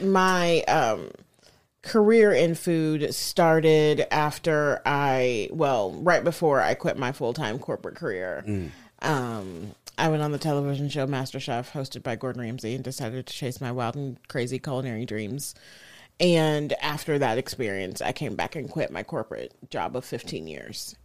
[0.00, 1.10] my um
[1.82, 8.44] career in food started after I well, right before I quit my full-time corporate career.
[9.02, 13.32] Um I went on the television show MasterChef hosted by Gordon Ramsay and decided to
[13.32, 15.54] chase my wild and crazy culinary dreams.
[16.20, 20.96] And after that experience, I came back and quit my corporate job of 15 years.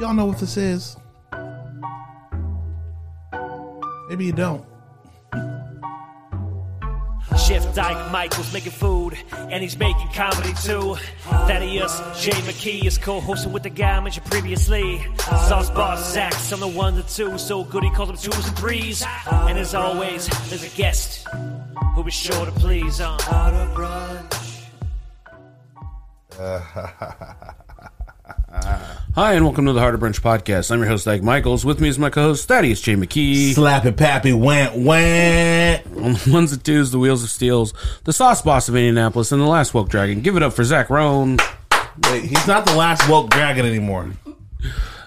[0.00, 0.96] Y'all know what this is.
[4.08, 4.64] Maybe you don't.
[7.38, 10.96] Chef Ike Michael's making food, and he's making comedy too.
[11.24, 12.30] Thaddeus J.
[12.32, 15.04] McKee is co-hosting with the guy I mentioned previously.
[15.18, 18.56] Sauce Boss Zach's on the one to two, so good he calls them twos and
[18.56, 19.04] threes.
[19.30, 21.26] And as always, there's a guest
[21.94, 23.00] who is sure to please.
[23.00, 23.18] Uh.
[29.14, 30.72] Hi, and welcome to the Harder Brunch Podcast.
[30.72, 31.64] I'm your host, Ike Michaels.
[31.64, 32.96] With me is my co-host, Thaddeus J.
[32.96, 33.54] McKee.
[33.54, 34.32] Slap it, Pappy.
[34.32, 35.86] Went, went.
[35.86, 37.72] On the ones and twos, the wheels of steels,
[38.02, 40.20] the sauce boss of Indianapolis, and the last woke dragon.
[40.20, 41.38] Give it up for Zach Roan.
[42.10, 44.10] Wait, he's not the last woke dragon anymore.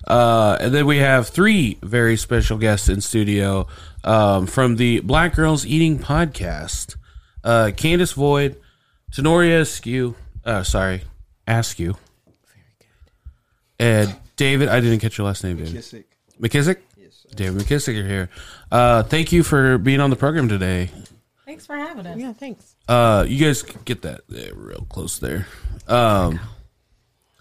[0.08, 3.68] Uh, and then we have three very special guests in studio
[4.06, 6.96] um, from the Black Girls Eating Podcast.
[7.44, 8.56] Uh, Candace Boyd,
[9.12, 10.16] Tenoria Askew,
[10.46, 11.02] uh, sorry,
[11.46, 11.98] Askew.
[13.80, 14.02] Very.
[14.02, 15.74] And David, I didn't catch your last name, David.
[15.74, 16.04] McKissick.
[16.40, 16.78] McKissick?
[16.96, 17.26] Yes.
[17.36, 18.30] David McKissick, you're here.
[18.72, 20.90] Uh, thank you for being on the program today.
[21.46, 22.18] Thanks for having us.
[22.18, 22.76] Yeah, thanks.
[22.88, 25.48] Uh, you guys get that there real close there.
[25.88, 26.40] Um,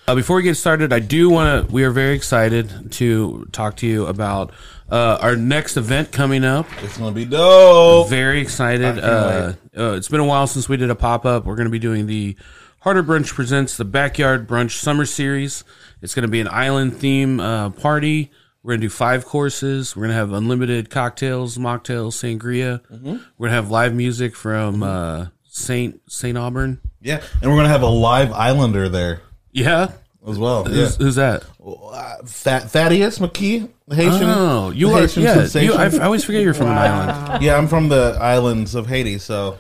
[0.08, 1.72] uh, before we get started, I do want to.
[1.72, 4.52] We are very excited to talk to you about
[4.88, 6.66] uh, our next event coming up.
[6.84, 8.08] It's gonna be dope.
[8.08, 8.98] Very excited.
[9.00, 11.44] Uh, uh, it's been a while since we did a pop up.
[11.44, 12.36] We're going to be doing the
[12.80, 15.64] Harder Brunch presents the Backyard Brunch Summer Series.
[16.02, 18.30] It's going to be an island theme uh, party.
[18.62, 19.94] We're going to do five courses.
[19.96, 22.80] We're going to have unlimited cocktails, mocktails, sangria.
[22.88, 23.16] Mm-hmm.
[23.38, 26.80] We're going to have live music from uh, Saint Saint Auburn.
[27.00, 29.20] Yeah, and we're gonna have a live Islander there
[29.52, 29.92] Yeah.
[30.26, 30.64] as well.
[30.64, 31.04] Who's, Yeah.
[31.04, 31.44] who's that?
[31.64, 34.24] Uh, Th- Thaddeus McKee, Haitian.
[34.24, 35.00] Oh, you are.
[35.02, 35.72] Haitian Yeah, sensation.
[35.72, 37.42] you, I, I always forget you're from an island.
[37.44, 39.58] yeah, I'm from the islands of Haiti, so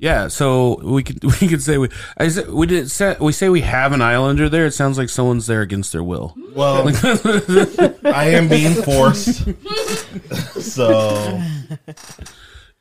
[0.00, 3.48] Yeah, so we could we could say we I said, we did say, we say
[3.48, 4.64] we have an islander there.
[4.66, 6.34] It sounds like someone's there against their will.
[6.54, 6.86] well,
[8.04, 9.44] I am being forced.
[10.60, 11.40] so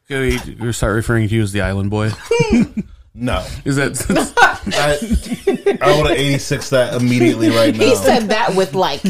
[0.08, 2.12] Can we, we start referring to you as the island boy?
[3.16, 3.98] no, Is that
[4.68, 7.84] I, I want to 86 that immediately right now.
[7.84, 9.02] He said that with like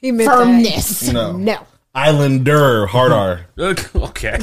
[0.00, 1.12] He meant firmness.
[1.12, 1.66] no, No.
[1.94, 3.46] Islander, hard R.
[3.58, 4.38] okay?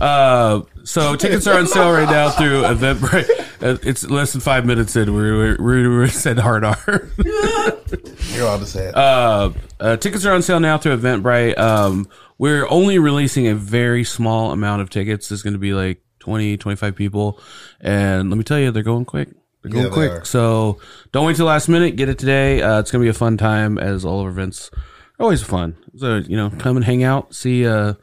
[0.00, 3.62] Uh, so tickets are on sale right now through Eventbrite.
[3.62, 5.14] Uh, It's less than five minutes in.
[5.14, 6.76] We we, we said hard R.
[7.24, 8.94] You're allowed to say it.
[8.96, 11.56] Uh, uh, tickets are on sale now through Eventbrite.
[11.58, 15.28] Um, we're only releasing a very small amount of tickets.
[15.28, 17.40] There's going to be like 20, 25 people.
[17.80, 19.28] And let me tell you, they're going quick.
[19.62, 20.10] They're going Yeah, quick.
[20.10, 20.24] are.
[20.24, 20.80] So
[21.12, 21.94] don't wait till last minute.
[21.96, 22.60] Get it today.
[22.62, 24.82] Uh, it's going to be a fun time as all of our events are
[25.18, 25.76] always fun.
[25.96, 27.94] So, you know, come and hang out, see uh,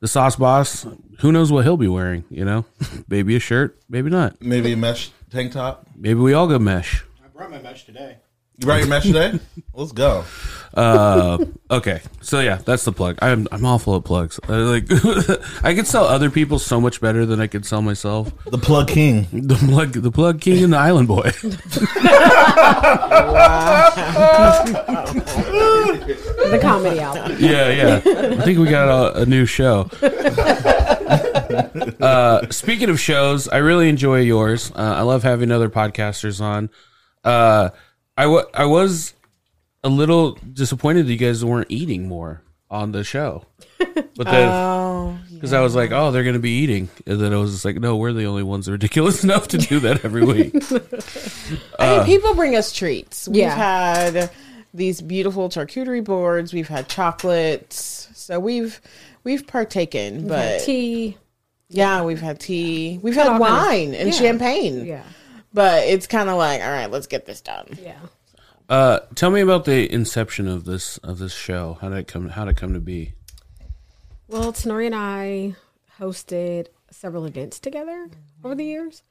[0.00, 0.86] the sauce boss.
[1.20, 2.64] Who knows what he'll be wearing, you know?
[3.08, 4.40] maybe a shirt, maybe not.
[4.42, 5.86] Maybe a mesh tank top.
[5.96, 7.04] Maybe we all go mesh.
[7.24, 8.18] I brought my mesh today.
[8.58, 9.38] You brought your mesh today?
[9.74, 10.24] Let's go.
[10.72, 13.18] Uh, okay, so yeah, that's the plug.
[13.20, 14.40] I'm I'm awful at plugs.
[14.48, 14.84] I, like
[15.62, 18.32] I could sell other people so much better than I could sell myself.
[18.46, 19.26] The plug king.
[19.30, 21.30] The plug, the plug king, and the island boy.
[26.46, 27.36] The comedy album.
[27.40, 27.96] yeah, yeah.
[27.96, 29.90] I think we got a, a new show.
[32.00, 34.70] Uh, speaking of shows, I really enjoy yours.
[34.70, 36.70] Uh, I love having other podcasters on.
[37.24, 37.70] Uh,
[38.16, 39.14] I, w- I was
[39.84, 43.44] a little disappointed that you guys weren't eating more on the show.
[44.16, 46.88] But then, Oh, because I was like, oh, they're going to be eating.
[47.06, 49.78] And then I was just like, no, we're the only ones ridiculous enough to do
[49.80, 50.54] that every week.
[50.70, 53.28] I mean, uh, people bring us treats.
[53.28, 53.54] We've Yeah.
[53.54, 54.30] had
[54.72, 56.54] these beautiful charcuterie boards.
[56.54, 58.08] We've had chocolates.
[58.14, 58.80] So we've
[59.22, 61.18] we've partaken, but Tea.
[61.68, 62.98] yeah, we've had tea.
[63.02, 64.14] We've had all kinds of- wine and yeah.
[64.14, 64.86] champagne.
[64.86, 65.02] Yeah.
[65.56, 67.78] But it's kind of like, all right, let's get this done.
[67.82, 67.98] Yeah.
[68.68, 71.78] Uh, tell me about the inception of this of this show.
[71.80, 72.28] How did it come?
[72.28, 73.14] How did it come to be?
[74.28, 75.54] Well, Tenori and I
[75.98, 78.10] hosted several events together
[78.44, 79.02] over the years.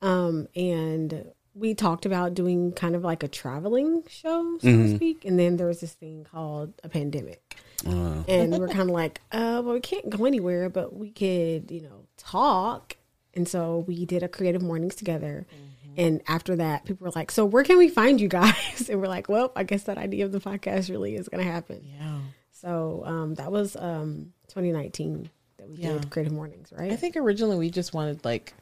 [0.00, 5.24] Um, and we talked about doing kind of like a traveling show, so to speak.
[5.24, 7.56] And then there was this thing called a pandemic.
[7.84, 11.80] And we're kind of like, uh, well, we can't go anywhere, but we could, you
[11.80, 12.96] know, talk.
[13.36, 15.46] And so we did a creative mornings together.
[15.96, 19.06] And after that, people were like, "So where can we find you guys?" And we're
[19.06, 22.18] like, "Well, I guess that idea of the podcast really is going to happen." Yeah.
[22.52, 25.92] So um, that was um, 2019 that we Yeah.
[25.92, 26.90] did Creative Mornings, right?
[26.90, 28.54] I think originally we just wanted like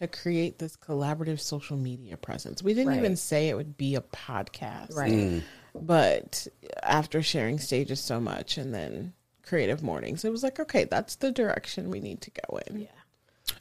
[0.00, 2.62] to create this collaborative social media presence.
[2.62, 2.98] We didn't Right.
[2.98, 4.94] even say it would be a podcast.
[4.94, 5.42] right.
[5.74, 6.46] But
[6.82, 9.12] after sharing stages so much and then
[9.42, 12.80] creative mornings, it was like, okay, that's the direction we need to go in.
[12.82, 12.86] Yeah.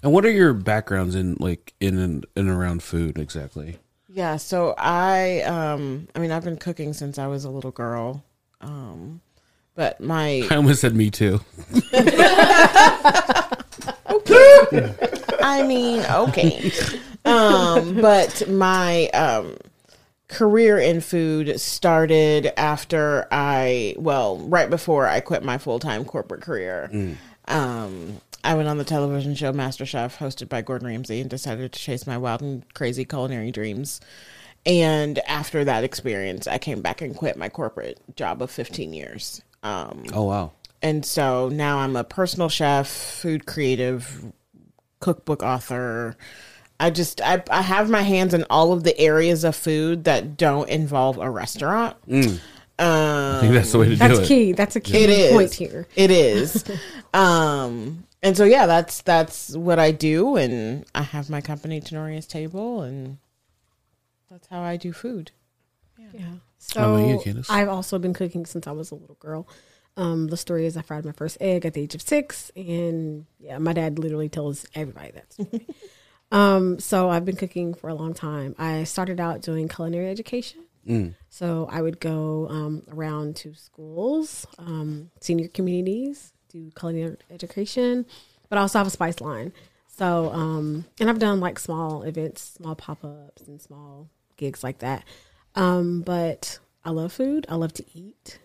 [0.06, 1.98] And what are your backgrounds in like in
[2.36, 3.80] and, around food exactly?
[4.08, 8.24] Yeah, so I um I mean I've been cooking since I was a little girl.
[8.62, 9.22] Um
[9.74, 11.42] but my I almost said me too.
[14.08, 14.94] Okay,
[15.42, 16.72] I mean, okay.
[17.26, 19.58] Um, but my um,
[20.28, 26.42] career in food started after I, well, right before I quit my full time corporate
[26.42, 27.18] career.
[27.48, 31.80] Um, I went on the television show MasterChef, hosted by Gordon Ramsay, and decided to
[31.80, 34.00] chase my wild and crazy culinary dreams.
[34.66, 39.42] And after that experience, I came back and quit my corporate job of 15 years.
[39.64, 40.52] Um, Oh wow.
[40.82, 44.32] and so now I'm a personal chef, food creative,
[45.00, 46.16] cookbook author.
[46.80, 50.36] I just I, I have my hands in all of the areas of food that
[50.38, 51.96] don't involve a restaurant.
[52.78, 54.08] I think that's the way to do it.
[54.08, 54.52] That's key.
[54.52, 55.88] That's a key It is point here.
[55.96, 56.64] It is.
[57.14, 62.26] um and so yeah, that's that's what I do and I have my company Tenoria's
[62.26, 63.20] Table and
[64.30, 65.32] that's how I do food.
[65.98, 66.10] Yeah.
[66.76, 69.48] How about you, So I've also been cooking since I was a little girl.
[69.96, 73.28] Um, the story is I fried my first egg at the age of six, and
[73.40, 75.62] yeah, my dad literally tells everybody that
[76.32, 78.56] um, so I've been cooking for a long time.
[78.58, 80.64] I started out doing culinary education.
[81.30, 88.06] So I would go um, around to schools, um, senior communities, do culinary education,
[88.50, 89.54] but I also have a spice line.
[89.88, 94.80] So, um, and I've done like small events, small pop ups, and small gigs like
[94.80, 95.04] that.
[95.56, 97.46] Um, but I love food.
[97.50, 98.40] I love to eat.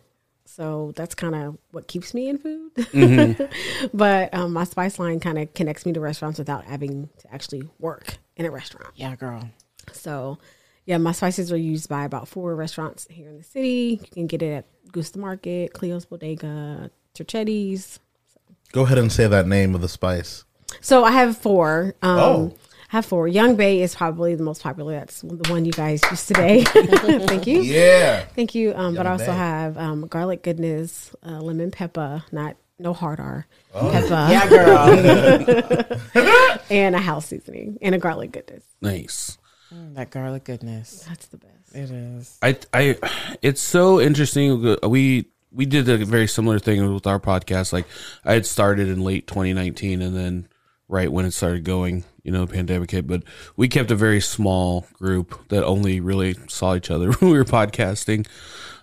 [0.45, 3.49] So that's kind of what keeps me in food.
[3.95, 7.69] but um, my spice line kind of connects me to restaurants without having to actually
[7.79, 8.93] work in a restaurant.
[8.97, 9.49] Yeah, girl.
[9.93, 10.39] So,
[10.87, 14.01] yeah, my spices are used by about four restaurants here in the city.
[14.03, 17.99] You can get it at Goose the Market, Cleo's Bodega, Torchetti's.
[18.73, 20.45] Go ahead and say that name of the spice.
[20.81, 21.95] So I have four.
[22.03, 22.55] Um, Oh.
[22.93, 23.29] I have four.
[23.29, 24.95] Young Bay is probably the most popular.
[24.99, 26.65] That's the one you guys used today.
[26.65, 27.63] Thank you.
[27.63, 28.25] Yeah.
[28.35, 28.75] Thank you.
[28.75, 29.33] Um, but I also Bay.
[29.33, 33.91] have um, garlic goodness, uh, lemon pepper, not no hard R, Oh.
[33.93, 35.99] pepper, Yeah, girl.
[36.71, 38.65] and a house seasoning and a garlic goodness.
[38.81, 39.39] Nice.
[39.71, 41.05] that garlic goodness.
[41.09, 41.75] That's the best.
[41.75, 42.39] It is.
[42.43, 42.97] I I
[43.43, 44.77] it's so interesting.
[44.83, 47.73] We we did a very similar thing with our podcast.
[47.73, 47.87] Like
[48.25, 50.49] I had started in late 2019, and then
[50.89, 53.07] right when it started going, you know, pandemic hit.
[53.07, 53.23] But
[53.57, 57.45] we kept a very small group that only really saw each other when we were
[57.45, 58.27] podcasting.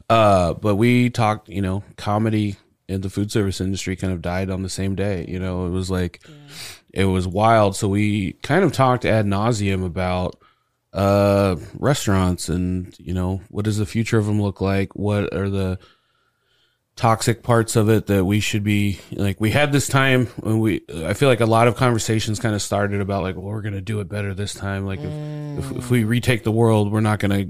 [0.10, 2.56] Uh, but we talked, you know, comedy
[2.90, 5.26] and the food service industry kind of died on the same day.
[5.28, 6.22] You know, it was like
[6.94, 7.76] it was wild.
[7.76, 10.42] So we kind of talked ad nauseum about
[10.94, 15.50] uh restaurants and you know what does the future of them look like what are
[15.50, 15.78] the
[16.98, 20.82] toxic parts of it that we should be like we had this time when we
[21.06, 23.80] i feel like a lot of conversations kind of started about like well we're gonna
[23.80, 24.84] do it better this time.
[24.84, 27.46] Like if, if, if we retake the world we're not gonna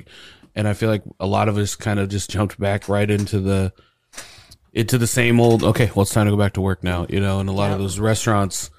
[0.54, 3.40] and i feel like a lot of us kind of just jumped back right into
[3.40, 3.72] the
[4.74, 7.22] into the same old okay well it's time to go back to work now you
[7.22, 8.70] know and a lot of those restaurants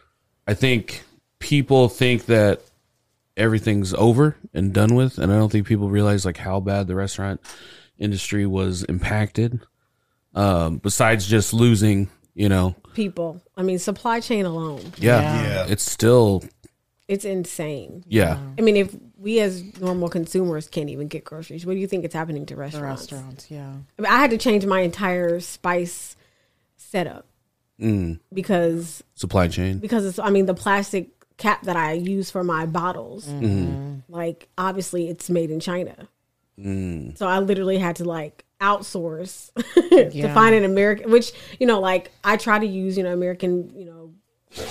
[0.46, 1.02] i think
[1.38, 2.60] people think that
[3.38, 6.94] everything's over and done with and i don't think people realize like how bad the
[6.94, 7.40] restaurant
[7.98, 9.60] industry was impacted
[10.38, 12.76] um besides just losing you know.
[12.94, 15.66] People, I mean, supply chain alone, yeah, Yeah.
[15.68, 16.44] it's still
[17.08, 18.04] it's insane.
[18.06, 18.38] yeah.
[18.58, 22.04] I mean, if we as normal consumers can't even get groceries, what do you think
[22.04, 23.10] is happening to The restaurants?
[23.12, 23.70] restaurants, yeah.
[23.98, 26.16] I, mean, I had to change my entire spice
[26.76, 27.26] setup.
[27.80, 29.78] Mm, because supply chain?
[29.78, 33.26] because it's I mean the plastic cap that I use for my bottles,
[34.08, 36.08] like obviously it's made in China.
[37.16, 39.52] So I literally had to like outsource
[40.12, 43.72] to find an American, which you know, like I try to use you know American,
[43.76, 44.14] you know,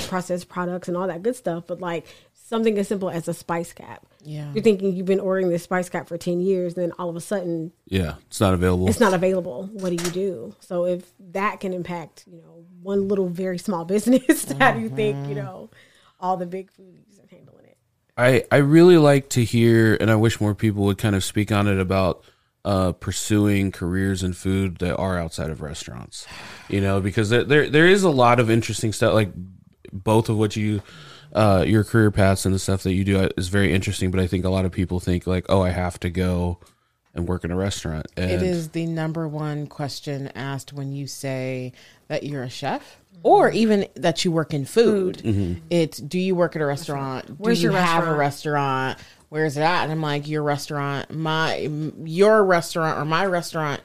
[0.08, 3.74] processed products and all that good stuff, but like something as simple as a spice
[3.74, 4.06] cap.
[4.24, 4.52] Yeah.
[4.54, 7.22] You're thinking you've been ordering this spice cap for ten years, then all of a
[7.22, 9.70] sudden yeah it's not available it's not available.
[9.74, 10.56] What do you do?
[10.60, 14.90] So if that can impact, you know, one little very small business, how do you
[14.90, 15.46] think, you mm-hmm.
[15.46, 15.70] know,
[16.20, 17.78] all the big foodies are handling it?
[18.18, 21.52] I, I really like to hear, and I wish more people would kind of speak
[21.52, 22.24] on it about
[22.66, 26.28] uh, pursuing careers in food that are outside of restaurants.
[26.70, 29.14] You know, because there, there there is a lot of interesting stuff.
[29.14, 29.32] Like
[29.92, 30.82] both of what you,
[31.34, 34.12] uh, your career paths and the stuff that you do is very interesting.
[34.12, 36.60] But I think a lot of people think like, oh, I have to go
[37.14, 38.06] and work in a restaurant.
[38.16, 41.74] And It is the number one question asked when you say
[42.10, 45.62] that you're a chef or even that you work in food.
[45.70, 47.40] It's do you work at a restaurant?
[47.40, 49.00] Where's do you your have a restaurant?
[49.32, 49.32] Restaurant?
[49.32, 49.84] Where's it at?
[49.84, 51.58] And I'm like, your restaurant, my
[52.04, 53.82] your restaurant or my restaurant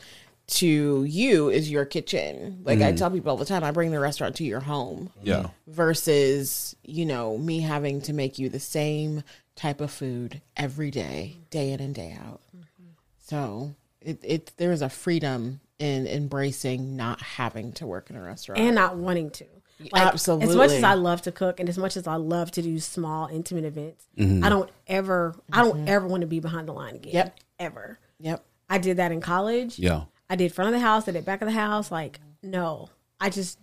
[0.46, 2.62] to you is your kitchen.
[2.64, 2.96] Like I mm.
[2.96, 5.48] tell people all the time, I bring the restaurant to your home Yeah.
[5.66, 9.22] versus you know me having to make you the same
[9.54, 12.88] type of food every day day in and day out mm-hmm.
[13.18, 18.60] so it, it there's a freedom in embracing not having to work in a restaurant
[18.60, 19.44] and not wanting to.
[19.90, 22.62] Like, As much as I love to cook and as much as I love to
[22.62, 24.44] do small, intimate events, Mm-hmm.
[24.44, 25.88] I don't ever, I don't mm-hmm.
[25.88, 27.14] ever want to be behind the line again.
[27.14, 27.36] Yep.
[27.58, 27.98] Ever.
[28.18, 29.78] yep I did that in college.
[29.78, 30.04] yeah.
[30.28, 31.06] I did front of the house.
[31.08, 31.90] I did back of the house.
[31.90, 32.88] Like, no,
[33.20, 33.58] I just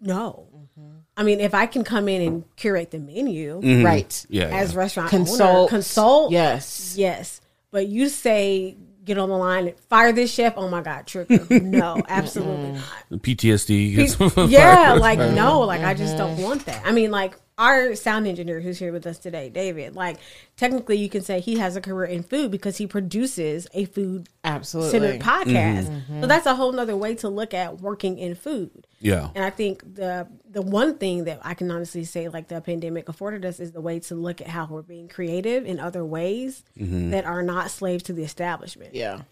[0.00, 0.48] no.
[0.54, 0.96] Mm-hmm.
[1.16, 3.84] I mean, if I can come in and curate the menu mm-hmm.
[3.84, 4.48] right Yeah.
[4.48, 4.78] as yeah.
[4.78, 7.40] restaurant consult owner, consult, yes yes.
[7.70, 10.54] But you say get on the line, fire this chef.
[10.56, 11.46] Oh my god, trigger.
[11.60, 13.22] No, absolutely not.
[13.22, 13.94] PTSD.
[13.96, 16.42] gets- yeah, like no, like I just don't mm-hmm.
[16.42, 16.82] want that.
[16.84, 19.94] I mean, like our sound engineer who's here with us today, David.
[19.94, 20.18] Like
[20.56, 24.28] technically, you can say he has a career in food because he produces a food
[24.42, 25.86] absolutely centered podcast.
[25.86, 26.20] Mm-hmm.
[26.20, 28.86] So that's a whole nother way to look at working in food.
[29.00, 29.30] yeah.
[29.34, 33.08] And I think the the one thing that I can honestly say, like the pandemic
[33.08, 36.64] afforded us, is the way to look at how we're being creative in other ways
[36.78, 37.10] mm-hmm.
[37.10, 38.94] that are not slaves to the establishment.
[38.94, 39.22] yeah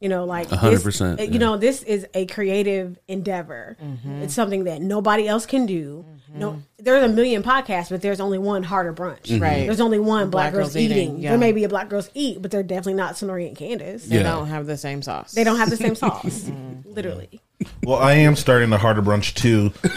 [0.00, 3.78] You know, like A hundred this- percent, You know, this is a creative endeavor.
[3.82, 4.22] Mm-hmm.
[4.22, 6.04] It's something that nobody else can do.
[6.06, 6.38] Mm-hmm.
[6.38, 9.22] No, there's a million podcasts, but there's only one harder brunch.
[9.22, 9.42] Mm-hmm.
[9.42, 9.64] Right.
[9.66, 11.18] There's only one Black Black, Girls, Girls Eating, Eating.
[11.20, 11.30] yeah.
[11.30, 14.04] There may be a Black Girls Eat, but they're definitely not Tenoria and Candace.
[14.04, 14.22] they Yeah.
[14.24, 16.50] don't have the same sauce They don't have the same sauce.
[16.84, 17.40] Literally.
[17.82, 19.72] Well, I am starting the harder brunch too,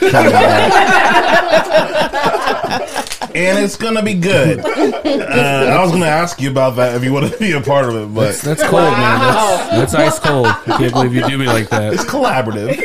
[3.35, 4.59] and it's gonna be good.
[4.59, 7.89] Uh, I was gonna ask you about that if you want to be a part
[7.89, 9.19] of it, but That's cold, man.
[9.19, 10.47] That's, that's ice cold.
[10.47, 11.93] I can't believe you do me like that.
[11.93, 12.77] it's collaborative.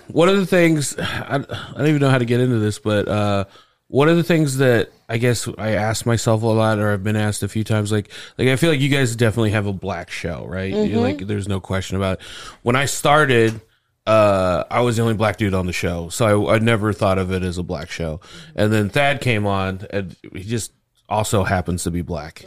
[0.12, 3.08] one of the things I, I don't even know how to get into this, but
[3.08, 3.44] uh,
[3.90, 7.16] one of the things that I guess I asked myself a lot, or I've been
[7.16, 10.10] asked a few times, like like I feel like you guys definitely have a black
[10.10, 10.72] show, right?
[10.72, 12.26] You- Like there's no question about it.
[12.62, 13.60] When I started.
[14.06, 17.18] Uh, I was the only black dude on the show, so I, I never thought
[17.18, 18.18] of it as a black show.
[18.56, 20.72] And then Thad came on, and he just
[21.08, 22.42] also happens to be black.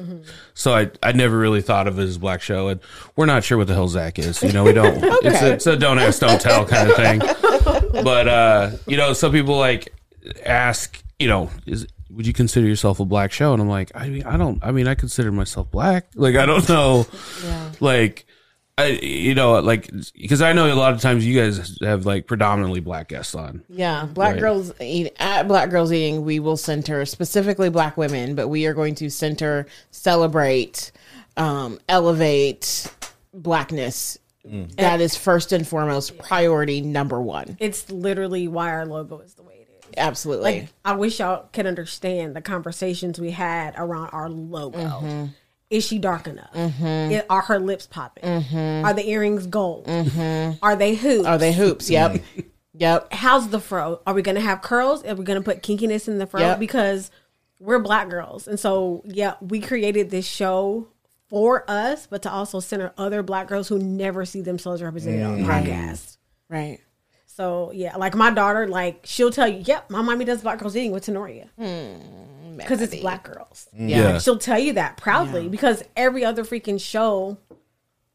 [0.55, 2.81] So I, I never really thought of it as a black show, and
[3.15, 4.41] we're not sure what the hell Zach is.
[4.41, 4.97] You know, we don't.
[5.23, 7.19] it's, a, it's a don't ask, don't tell kind of thing
[8.03, 9.93] but uh you know some people like
[10.45, 14.09] ask you know is would you consider yourself a black show and i'm like i
[14.09, 17.07] mean i don't i mean i consider myself black like i don't know
[17.45, 17.71] yeah.
[17.79, 18.25] like
[18.77, 19.89] i you know like
[20.19, 23.63] because i know a lot of times you guys have like predominantly black guests on
[23.69, 24.41] Yeah, Black Right.
[24.41, 28.73] Girls Eat at Black Girls Eating, we will center specifically Black women, but we are
[28.73, 30.91] going to center, celebrate,
[31.37, 32.91] um, elevate
[33.33, 34.17] Blackness.
[34.77, 37.55] That is first and foremost priority number one.
[37.61, 39.42] It's literally why our logo is the way it is.
[39.97, 40.61] Absolutely.
[40.61, 44.79] Like I wish y'all could understand the conversations we had around our logo.
[44.79, 45.25] Mm-hmm.
[45.69, 46.51] Is she dark enough?
[46.53, 48.23] It- are her lips popping?
[48.25, 49.87] Are the earrings gold?
[49.87, 51.23] Are they hoops?
[51.23, 51.27] Mm-hmm.
[51.27, 51.89] Are they hoops?
[51.89, 52.21] Yep.
[52.73, 53.11] yep.
[53.11, 53.99] How's the fro?
[54.05, 55.03] Are we going to have curls?
[55.03, 56.41] Are we going to put kinkiness in the fro?
[56.41, 56.59] Yep.
[56.59, 57.09] Because
[57.59, 60.87] we're black girls, and so yeah, we created this show
[61.29, 65.41] for us, but to also center other black girls who never see themselves represented on
[65.41, 66.17] the podcast.
[66.49, 66.79] Right.
[67.35, 70.75] So yeah, like my daughter, like she'll tell you, "Yep, my mommy does Black Girls
[70.75, 71.47] Eating with Tenoria.
[72.57, 74.19] Because it's black girls." yeah.
[74.19, 77.37] She'll tell you that proudly because every other freaking show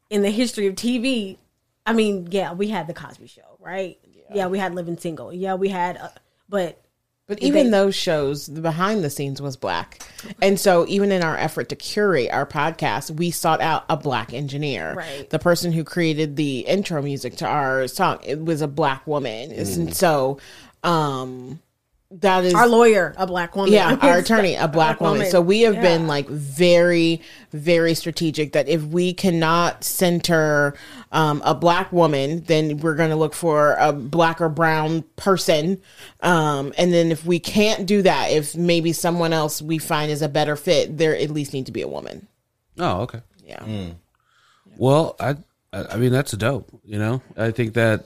[0.09, 1.37] in the history of TV,
[1.85, 3.99] I mean, yeah, we had the Cosby Show, right?
[4.33, 5.33] Yeah, we had Living Single.
[5.33, 6.09] Yeah, we had, uh,
[6.47, 6.81] but
[7.29, 10.01] But even they- those shows, the behind the scenes was black.
[10.41, 14.33] And so even in our effort to curate our podcast, we sought out a black
[14.33, 14.95] engineer.
[14.95, 15.29] Right.
[15.29, 19.51] The person who created the intro music to our song, it was a black woman.
[19.51, 20.39] And so
[20.83, 21.59] um
[22.11, 23.71] that is our lawyer, a black woman.
[23.71, 25.29] yeah, our attorney, a black woman.
[25.29, 25.81] So we have Yeah.
[25.81, 30.73] been like very, very strategic that if we cannot center
[31.11, 35.79] um, a black woman, then we're going to look for a black or brown person.
[36.21, 40.21] Um, and then if we can't do that, if maybe someone else we find is
[40.23, 42.27] a better fit, there at least need to be a woman.
[42.79, 43.63] oh okay Yeah.
[44.77, 45.35] Well, I,
[45.73, 46.69] I I mean that's dope.
[46.85, 48.05] You know, I think that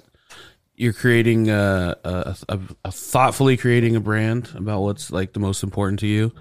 [0.76, 5.64] you're creating a, a, a, a thoughtfully creating a brand about what's like the most
[5.64, 6.34] important to you,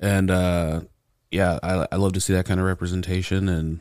[0.00, 0.80] and uh,
[1.30, 3.80] yeah, I I love to see that kind of representation, and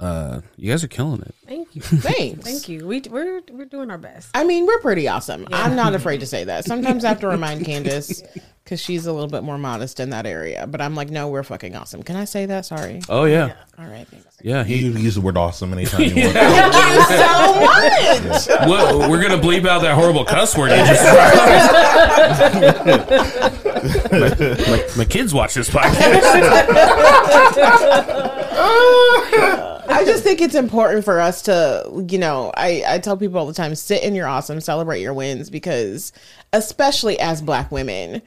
[0.00, 1.34] uh, you guys are killing it.
[1.46, 1.82] Thank you.
[1.82, 2.44] Thanks.
[2.44, 2.86] Thank you.
[2.86, 4.30] We we're we're doing our best.
[4.34, 5.46] I mean, we're pretty awesome.
[5.52, 6.64] I'm not afraid to say that.
[6.70, 8.22] Sometimes I have to remind Candace
[8.64, 10.66] because she's a little bit more modest in that area.
[10.66, 12.02] But I'm like, no, we're fucking awesome.
[12.02, 12.64] Can I say that?
[12.66, 13.02] Sorry.
[13.08, 14.06] Oh yeah, All right.
[14.08, 14.38] Thanks.
[14.42, 14.64] yeah.
[14.64, 16.32] He, You can use the word awesome anytime you want.
[16.34, 18.68] Thank you so much.
[18.68, 20.70] well, we're gonna bleep out that horrible cuss word.
[20.70, 21.04] You just
[24.10, 24.28] my,
[24.70, 26.20] my, my kids watch this podcast.
[29.90, 33.46] I just think it's important for us to, you know, I, I tell people all
[33.46, 36.12] the time sit in your awesome, celebrate your wins because,
[36.52, 38.22] especially as black women,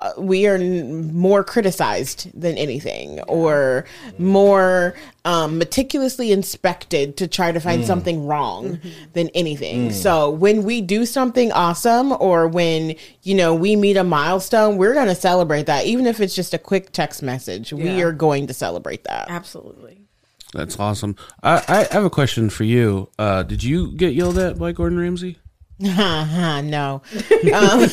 [0.00, 3.84] uh, we are n- more criticized than anything or
[4.18, 4.94] more
[5.24, 8.80] um, meticulously inspected to try to find something wrong
[9.12, 9.92] than anything.
[9.92, 14.94] So when we do something awesome or when, you know, we meet a milestone, we're
[14.94, 15.86] going to celebrate that.
[15.86, 19.30] Even if it's just a quick text message, we are going to celebrate that.
[19.30, 20.03] Absolutely.
[20.54, 21.16] That's awesome.
[21.42, 23.10] I, I have a question for you.
[23.18, 25.38] Uh, did you get yelled at by Gordon Ramsay?
[25.84, 27.02] Uh-huh, no.
[27.52, 27.80] Um,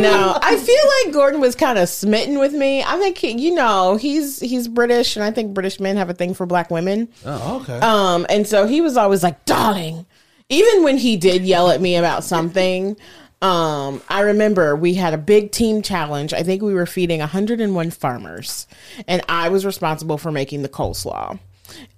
[0.00, 2.82] no, I feel like Gordon was kind of smitten with me.
[2.82, 6.14] I think he, you know he's he's British, and I think British men have a
[6.14, 7.08] thing for black women.
[7.26, 7.78] Oh, okay.
[7.80, 10.06] Um, and so he was always like, "Darling,"
[10.48, 12.96] even when he did yell at me about something.
[13.42, 16.32] Um, I remember we had a big team challenge.
[16.32, 18.68] I think we were feeding 101 farmers,
[19.08, 21.40] and I was responsible for making the coleslaw.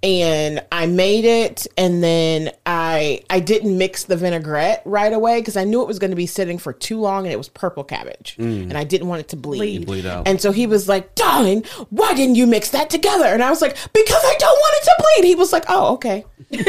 [0.03, 5.57] And I made it, and then I I didn't mix the vinaigrette right away because
[5.57, 7.83] I knew it was going to be sitting for too long, and it was purple
[7.83, 8.63] cabbage, mm.
[8.63, 9.85] and I didn't want it to bleed.
[9.85, 10.27] Bleed out.
[10.27, 13.61] And so he was like, "Darling, why didn't you mix that together?" And I was
[13.61, 16.63] like, "Because I don't want it to bleed." He was like, "Oh, okay." yeah,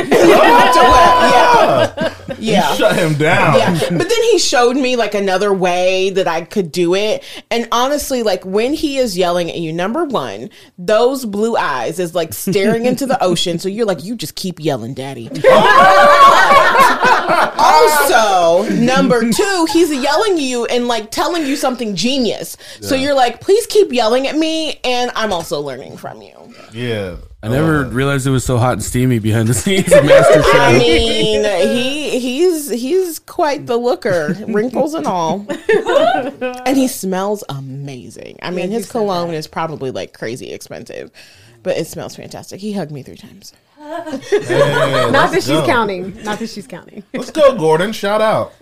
[2.38, 2.74] yeah.
[2.74, 3.56] Shut him down.
[3.56, 3.78] Yeah.
[3.90, 7.24] But then he showed me like another way that I could do it.
[7.50, 12.14] And honestly, like when he is yelling at you, number one, those blue eyes is
[12.14, 13.58] like staring into the ocean.
[13.58, 15.28] So you're like, you just keep yelling, daddy.
[17.58, 22.56] also, number two, he's yelling you and like telling you something genius.
[22.80, 24.80] So you're like, please keep yelling at me.
[24.82, 26.35] And I'm also learning from you.
[26.76, 27.16] Yeah.
[27.42, 30.72] I never realized it was so hot and steamy behind the scenes of Master I
[30.72, 30.82] Chef.
[30.82, 35.46] mean, he he's he's quite the looker, wrinkles and all,
[36.66, 38.38] and he smells amazing.
[38.42, 41.10] I mean, his cologne is probably like crazy expensive,
[41.62, 42.60] but it smells fantastic.
[42.60, 43.52] He hugged me three times.
[43.78, 45.64] Hey, Not that she's go.
[45.66, 46.20] counting.
[46.24, 47.04] Not that she's counting.
[47.14, 47.92] Let's go, Gordon.
[47.92, 48.52] Shout out.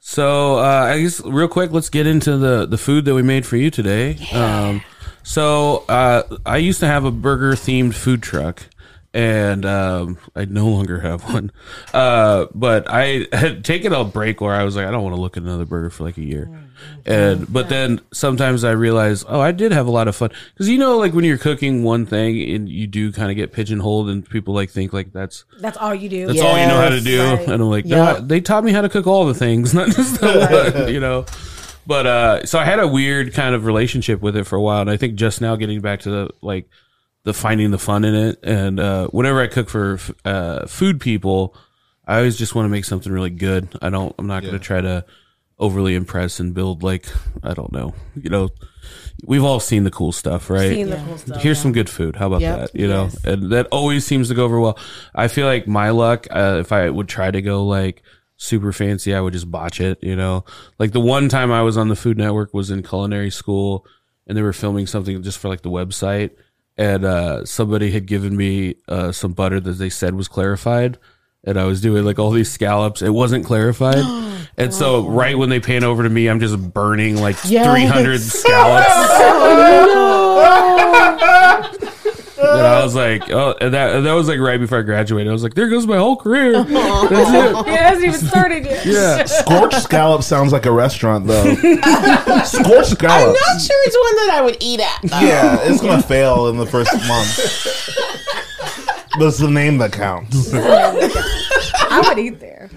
[0.00, 3.44] So uh, I guess real quick, let's get into the the food that we made
[3.46, 4.16] for you today.
[4.32, 4.82] Um,
[5.26, 8.62] so uh, I used to have a burger themed food truck,
[9.12, 11.50] and um, I no longer have one.
[11.92, 15.20] Uh, but I had taken a break where I was like, I don't want to
[15.20, 16.48] look at another burger for like a year.
[17.06, 20.68] And but then sometimes I realize, oh, I did have a lot of fun because
[20.68, 24.08] you know, like when you're cooking one thing and you do kind of get pigeonholed,
[24.10, 26.26] and people like think like that's That's all you do.
[26.28, 27.04] that's all you know how to Yes.
[27.04, 27.22] do.
[27.24, 27.40] Right.
[27.48, 28.20] And I'm like, no, Yeah.
[28.22, 31.24] they taught me how to cook all the things, not just the one, you know.
[31.86, 34.80] But uh, so I had a weird kind of relationship with it for a while,
[34.80, 36.68] and I think just now getting back to the like
[37.22, 41.54] the finding the fun in it, and uh, whenever I cook for uh, food people,
[42.06, 43.68] I always just want to make something really good.
[43.80, 44.14] I don't.
[44.18, 45.04] I'm not going to try to
[45.58, 47.06] overly impress and build like
[47.42, 47.94] I don't know.
[48.20, 48.48] You know,
[49.24, 50.70] we've all seen the cool stuff, right?
[50.70, 51.40] Seeing the cool stuff.
[51.42, 52.16] Here's some good food.
[52.16, 52.58] How about Yep.
[52.58, 52.74] that?
[52.78, 54.78] You know, and that always seems to go over well.
[55.14, 58.02] I feel like my luck, uh, if I would try to go like
[58.36, 59.98] super fancy, I would just botch it.
[60.02, 60.44] You know,
[60.78, 63.86] like the one time I was on the Food Network was in culinary school,
[64.26, 66.30] and they were filming something just for like the website,
[66.76, 70.98] and uh, somebody had given me uh, some butter that they said was clarified.
[71.44, 73.02] And I was doing like all these scallops.
[73.02, 74.04] It wasn't clarified.
[74.58, 77.66] And so right when they pan over to me, I'm just burning like Yes.
[77.66, 78.86] 300 scallops.
[82.86, 85.28] And I was like, oh, and that and that was like right before I graduated.
[85.28, 86.52] I was like, there goes my whole career.
[86.64, 87.66] That's it.
[87.66, 88.86] It hasn't even started yet.
[88.86, 89.24] Yeah.
[89.24, 91.54] Scorched scallop sounds like a restaurant, though.
[91.54, 93.40] Scorched I'm scallops.
[93.40, 94.98] not sure it's one that I would eat at.
[95.02, 95.20] though.
[95.20, 97.96] Yeah, it's gonna fail in the first month.
[99.18, 100.52] But it's the name that counts.
[100.54, 102.70] I would eat there.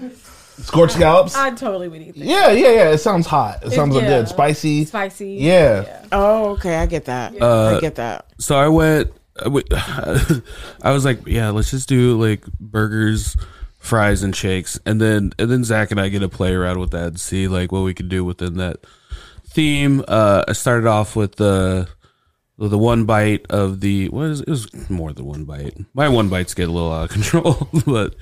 [0.62, 1.36] Scorched scallops.
[1.36, 2.24] I totally would eat there.
[2.24, 2.90] Yeah, yeah, yeah.
[2.90, 3.64] It sounds hot.
[3.64, 4.02] It sounds yeah.
[4.02, 4.28] good.
[4.28, 4.84] Spicy.
[4.84, 5.32] Spicy.
[5.34, 6.04] Yeah.
[6.12, 7.40] Oh, okay, I get that.
[7.40, 8.26] Uh, I get that.
[8.38, 9.12] So I went.
[10.82, 13.36] I was like, yeah, let's just do like burgers,
[13.78, 16.90] fries, and shakes, and then and then Zach and I get to play around with
[16.90, 18.78] that and see like what we can do within that
[19.46, 20.04] theme.
[20.06, 21.88] Uh, I started off with the
[22.58, 25.76] the one bite of the what is it was more than one bite.
[25.94, 28.14] My one bites get a little out of control, but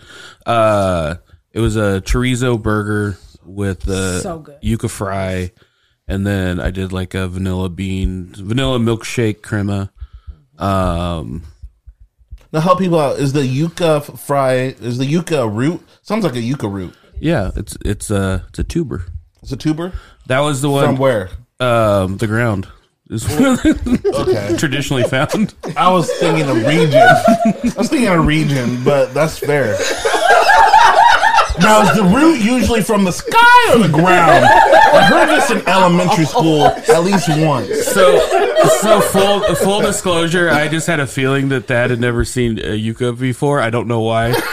[0.46, 1.16] uh,
[1.52, 4.60] it was a chorizo burger with the So good.
[4.62, 5.52] yuca fry,
[6.06, 9.90] and then I did like a vanilla bean vanilla milkshake crema.
[10.58, 11.42] Um,
[12.52, 13.18] Now help people out.
[13.18, 14.74] Is the yucca fry?
[14.80, 15.80] Is the yucca root?
[16.02, 16.94] Sounds like a yucca root.
[17.20, 19.04] Yeah, it's it's a it's a tuber.
[19.42, 19.92] It's a tuber.
[20.26, 21.30] That was the one From where?
[21.60, 22.68] Um, the ground
[23.10, 24.56] is Okay.
[24.58, 25.54] traditionally found.
[25.76, 27.00] I was thinking a region.
[27.02, 29.76] I was thinking a region, but that's fair.
[31.60, 34.44] Now, is the root usually from the sky or the ground?
[34.44, 37.68] I heard this in elementary school at least once.
[37.86, 38.18] So,
[38.80, 42.68] so full full disclosure, I just had a feeling that Thad had never seen uh,
[42.68, 43.60] a yucca before.
[43.60, 44.32] I don't know why.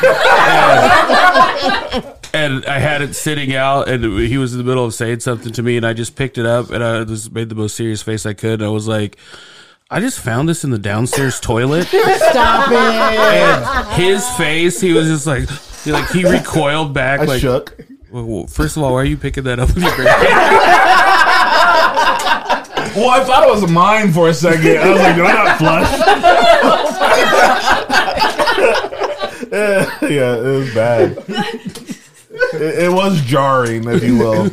[1.65, 5.21] And, and I had it sitting out, and he was in the middle of saying
[5.21, 7.75] something to me, and I just picked it up, and I just made the most
[7.75, 8.61] serious face I could.
[8.61, 9.17] And I was like,
[9.89, 12.77] "I just found this in the downstairs toilet." Stop it.
[12.77, 15.47] And his face, he was just like,
[15.85, 17.77] he, like he recoiled back, I like, shook.
[18.11, 20.05] well, well, first of all, why are you picking that up with your bare?
[22.95, 24.77] Well, I thought it was mine for a second.
[24.77, 25.91] I was like, did I not flush?
[30.11, 31.17] yeah, it was bad.
[32.53, 34.49] It, it was jarring, if you will.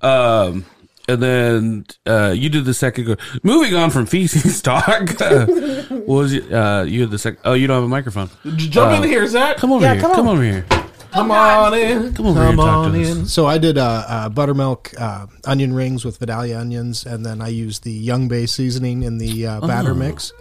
[0.00, 0.64] Um,
[1.08, 3.04] and then uh, you did the second.
[3.06, 5.10] Go- Moving on from feces talk.
[5.20, 6.52] Uh, what was it?
[6.52, 7.40] Uh, you had the second.
[7.44, 8.30] Oh, you don't have a microphone.
[8.56, 9.56] Jump in here, Zach.
[9.56, 10.02] Come over Yeah, here.
[10.02, 10.34] come Come, on.
[10.36, 10.64] over here.
[11.12, 12.14] Come on in.
[12.14, 13.32] Come over here and talk to us.
[13.32, 17.48] So I did uh, uh, buttermilk uh, onion rings with Vidalia onions, and then I
[17.48, 19.94] used the Young Bay seasoning in the uh, batter Oh.
[19.94, 20.32] mix,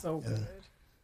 [0.00, 0.46] So good.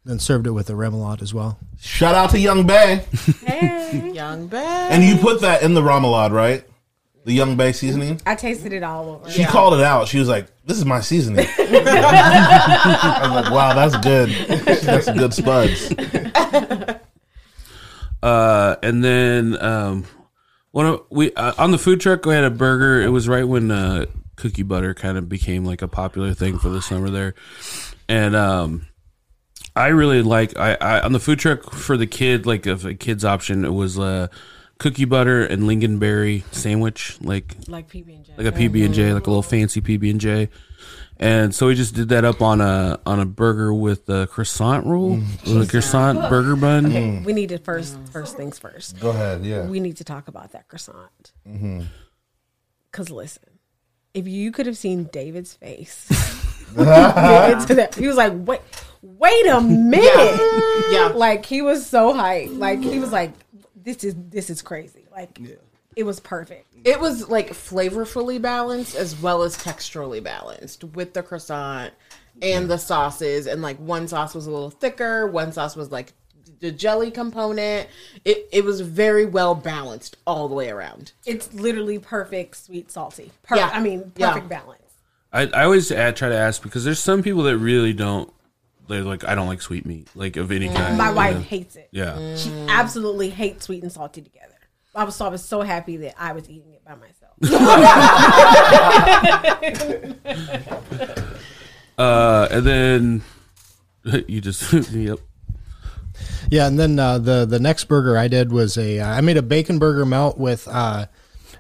[0.04, 1.58] and served it with a remoulade as well.
[1.80, 3.04] Shout out to Young Bay.
[3.46, 4.88] Hey, Young Bay.
[4.90, 6.64] And you put that in the remoulade, right?
[7.29, 8.23] The Young Bay seasoning.
[8.25, 9.31] I tasted it all over.
[9.31, 10.09] She called it out.
[10.09, 14.31] She was like, "This is my seasoning." I was like, "Wow, that's good.
[14.83, 15.93] That's some good spuds."
[18.23, 20.07] Uh, and then um,
[20.71, 23.03] one of we uh, on the food truck we had a burger.
[23.03, 26.71] It was right when uh, cookie butter kind of became like a popular thing for
[26.71, 27.35] the summer there,
[28.09, 28.88] and um,
[29.77, 32.95] I really like I, I on the food truck for the kid like if a
[32.95, 34.29] kid's option it was uh,
[34.79, 38.33] cookie butter and lingonberry sandwich like Like PB and J.
[38.37, 40.49] like a PB and J, like a little fancy PB and J.
[41.21, 44.87] And so we just did that up on a on a burger with a croissant
[44.87, 47.25] roll, with a croissant burger bun.
[47.25, 49.01] We need to first first things first.
[49.01, 49.45] Go ahead.
[49.45, 49.67] Yeah.
[49.67, 51.33] We need to talk about that croissant.
[51.47, 51.83] Mm-hmm.
[52.93, 53.59] Cause listen,
[54.14, 56.07] if you could have seen David's face,
[56.75, 58.61] that, he was like, "Wait,
[59.03, 60.41] wait a minute!"
[60.91, 61.11] Yeah.
[61.14, 62.57] Like he was so hyped.
[62.59, 63.33] Like he was like,
[63.88, 65.40] "This is this is crazy." Like
[65.96, 66.66] it was perfect.
[66.85, 71.92] It was like flavorfully balanced as well as texturally balanced with the croissant
[72.42, 73.46] and the sauces.
[73.46, 76.12] And like one sauce was a little thicker, one sauce was like
[76.61, 77.88] the jelly component.
[78.24, 81.12] It it was very well balanced all the way around.
[81.24, 83.33] It's literally perfect, sweet, salty.
[83.42, 83.70] Per- Yeah.
[83.72, 84.33] I mean, Yeah.
[84.33, 84.83] perfect balance.
[85.33, 88.33] I, I always add, try to ask because there's some people that really don't.
[88.88, 90.98] They're like, I don't like sweet meat, like of any kind.
[90.98, 91.42] My wife know?
[91.42, 91.88] hates it.
[91.92, 92.37] Yeah.
[92.37, 94.55] She absolutely hates sweet and salty together.
[94.94, 97.35] I was so I was so happy that I was eating it by myself.
[101.98, 103.22] Uh, and then
[104.29, 105.18] you just yep.
[106.51, 109.37] Yeah, and then uh, the the next burger I did was a uh, I made
[109.37, 111.07] a bacon burger melt with uh,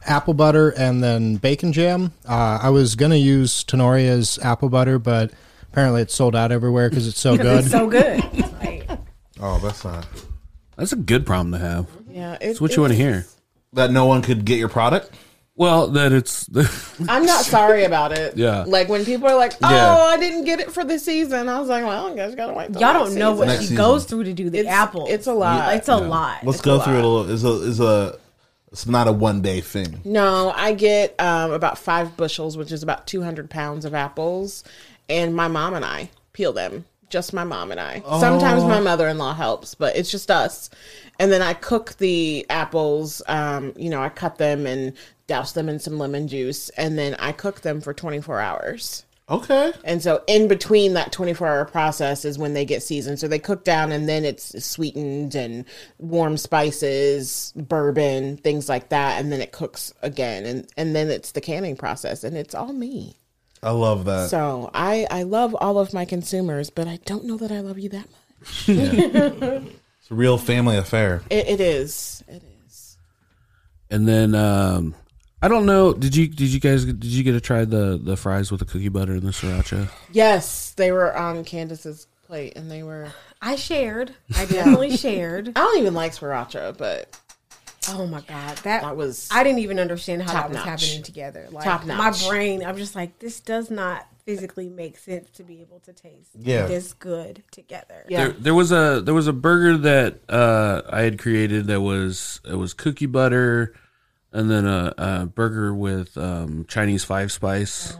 [0.06, 2.12] apple butter and then bacon jam.
[2.26, 5.32] Uh, I was gonna use Tenoria's apple butter, but
[5.72, 7.60] apparently it's sold out everywhere because it's so good.
[7.60, 8.22] it's so good.
[8.62, 8.88] Like,
[9.40, 10.06] Oh, that's not
[10.76, 11.86] That's a good problem to have.
[12.10, 13.26] Yeah, It's That's what you want to hear.
[13.74, 13.90] that.
[13.92, 15.10] No one could get your product.
[15.54, 16.48] Well, that it's
[17.08, 18.36] I'm not sorry about it.
[18.36, 18.64] Yeah.
[18.66, 19.92] Like when people are like, "Oh, Yeah.
[19.96, 22.72] I didn't get it for the season," I was like, "Well, I guess gotta wait."
[22.72, 23.48] till y'all next don't know what season.
[23.48, 23.76] Next she season.
[23.76, 25.06] goes through to do the It's- apple.
[25.08, 25.74] it's a lot.
[25.74, 26.44] It's a lot.
[26.44, 27.30] Let's It's go a through it a little.
[27.30, 28.18] Is a is a.
[28.70, 30.00] It's not a one day thing.
[30.04, 34.62] No, I get um, about five bushels, which is about 200 pounds of apples,
[35.08, 36.84] and my mom and I peel them.
[37.08, 38.02] Just my mom and I.
[38.20, 40.68] Sometimes my mother in law helps, but it's just us.
[41.18, 43.22] And then I cook the apples.
[43.26, 44.92] Um, you know, I cut them and
[45.26, 49.06] douse them in some lemon juice, and then I cook them for 24 hours.
[49.30, 49.72] Okay.
[49.84, 53.18] And so in between that 24 hour process is when they get seasoned.
[53.18, 55.66] So they cook down and then it's sweetened and
[55.98, 59.20] warm spices, bourbon, things like that.
[59.20, 60.46] And then it cooks again.
[60.46, 63.16] And, and then it's the canning process and it's all me.
[63.62, 64.30] I love that.
[64.30, 67.78] So I, I love all of my consumers, but I don't know that I love
[67.78, 68.68] you that much.
[68.68, 71.22] It's a real family affair.
[71.30, 72.22] It, it is.
[72.28, 72.96] It is.
[73.90, 74.94] and then um,
[75.42, 75.92] I don't know.
[75.92, 78.66] Did you did you guys did you get to try the the fries with the
[78.66, 79.88] cookie butter and the sriracha?
[80.12, 83.08] Yes, they were on Candace's plate and they were.
[83.42, 84.12] I shared.
[84.36, 85.48] I definitely shared.
[85.48, 87.18] I don't even like sriracha, but
[87.88, 90.66] Oh my god, that That was I didn't even understand how that was notch.
[90.66, 91.48] happening together.
[91.50, 92.26] Like Top my notch.
[92.28, 96.30] brain, I'm just like, this does not physically make sense to be able to taste
[96.34, 96.66] Yeah.
[96.66, 98.04] this good together.
[98.08, 98.18] Yeah.
[98.24, 102.40] There, there was a there was a burger that uh, I had created that was
[102.44, 103.74] it was cookie butter,
[104.32, 107.96] and then a, a burger with um, Chinese five spice,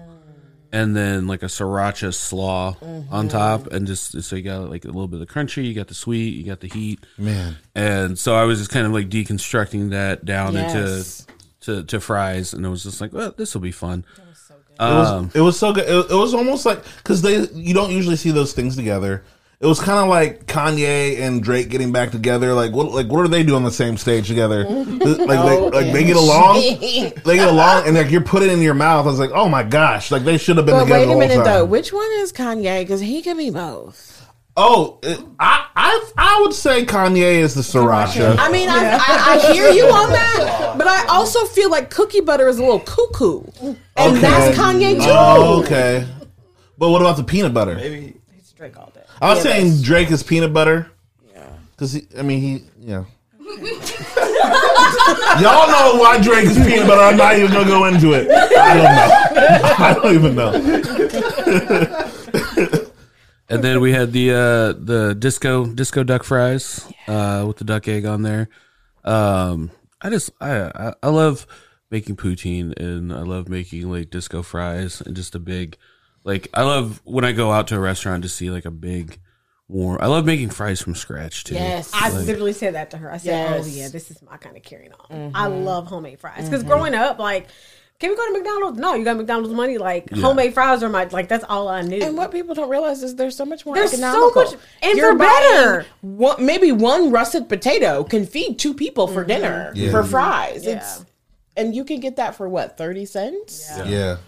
[0.73, 2.77] and then like a sriracha slaw
[3.11, 5.75] on top, and just so you got like a little bit of the crunchy, you
[5.75, 7.57] got the sweet, you got the heat, Man.
[7.75, 11.21] and so I was just kind of like deconstructing that down Yes.
[11.21, 11.29] into
[11.61, 14.05] to, to fries, and it was just like, well, this will be fun.
[14.17, 14.39] It was,
[15.09, 15.89] so Um, it was so good.
[15.89, 19.25] It, it was almost like because they you don't usually see those things together.
[19.61, 22.55] It was kind of like Kanye and Drake getting back together.
[22.55, 22.93] Like what?
[22.93, 24.63] Like what do they doing on the same stage together?
[24.69, 26.57] like they, like they get along.
[27.25, 29.05] They get along, and like you're putting in your mouth.
[29.05, 30.13] I was like, oh my gosh!
[30.13, 31.45] Like they should have been But together wait the a whole minute time.
[31.45, 32.83] though, which one is Kanye?
[32.83, 34.15] Because he can be both.
[34.57, 34.99] Oh,
[35.41, 38.37] I I I would say Kanye is the sriracha.
[38.39, 39.01] I mean, I, I,
[39.49, 42.81] I hear you on that, but I also feel like cookie butter is a little
[42.81, 44.21] cuckoo, and Okay.
[44.21, 45.07] that's Kanye too.
[45.11, 46.07] Oh, okay.
[46.79, 47.75] But what about the peanut butter?
[47.75, 49.03] Maybe It's Drake all day.
[49.21, 50.91] I was saying Drake is peanut butter.
[51.33, 51.49] Yeah.
[51.73, 53.05] Because I mean he yeah.
[55.41, 57.03] Y'all know why Drake is peanut butter.
[57.03, 58.31] I'm not even gonna go into it.
[58.31, 59.11] I don't know.
[59.79, 60.53] I don't even know.
[63.51, 67.89] And then we had the uh, the disco disco duck fries uh, with the duck
[67.89, 68.51] egg on there.
[69.05, 69.71] Um,
[70.03, 71.47] I just I, I I love
[71.91, 75.79] making poutine and I love making like disco fries and just a big
[76.29, 79.19] like I love when I go out to a restaurant to see like a big
[79.67, 79.99] warm.
[80.01, 81.55] I love making fries from scratch too.
[81.55, 81.91] Yes.
[81.95, 83.11] I literally said that to her.
[83.11, 83.65] I said, Yes.
[83.65, 85.37] "Oh yeah, this is my kind of carrying on." Mm-hmm.
[85.37, 86.69] I love homemade fries because mm-hmm.
[86.69, 87.49] growing up, like,
[87.99, 88.79] can we go to McDonald's?
[88.79, 89.79] No, you got McDonald's money.
[89.79, 92.03] Like homemade fries are my like that's all I knew.
[92.03, 94.45] And what people don't realize is there's so much more There's so economical.
[94.45, 95.87] much- and You're for better.
[96.03, 99.29] buying One, maybe one russet potato can feed two people for mm-hmm.
[99.29, 99.91] dinner Yeah.
[99.91, 100.67] for fries.
[100.67, 100.77] Yeah.
[100.77, 101.07] It's
[101.57, 103.69] and you can get that for what thirty cents.
[103.87, 104.19] Yeah.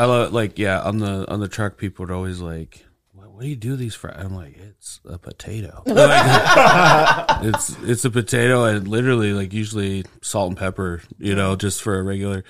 [0.00, 2.84] I love like yeah on the on the truck people are always like.
[3.12, 4.16] "What- What do you do these fries?
[4.18, 5.82] I'm like, it's a potato.
[7.42, 11.98] It's it's a potato and literally like usually salt and pepper, you know, just for
[11.98, 12.44] a regular.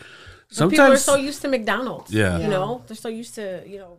[0.48, 2.12] Sometimes People are so used to McDonald's.
[2.12, 2.38] Yeah.
[2.38, 3.98] You know, they're so used to, you know,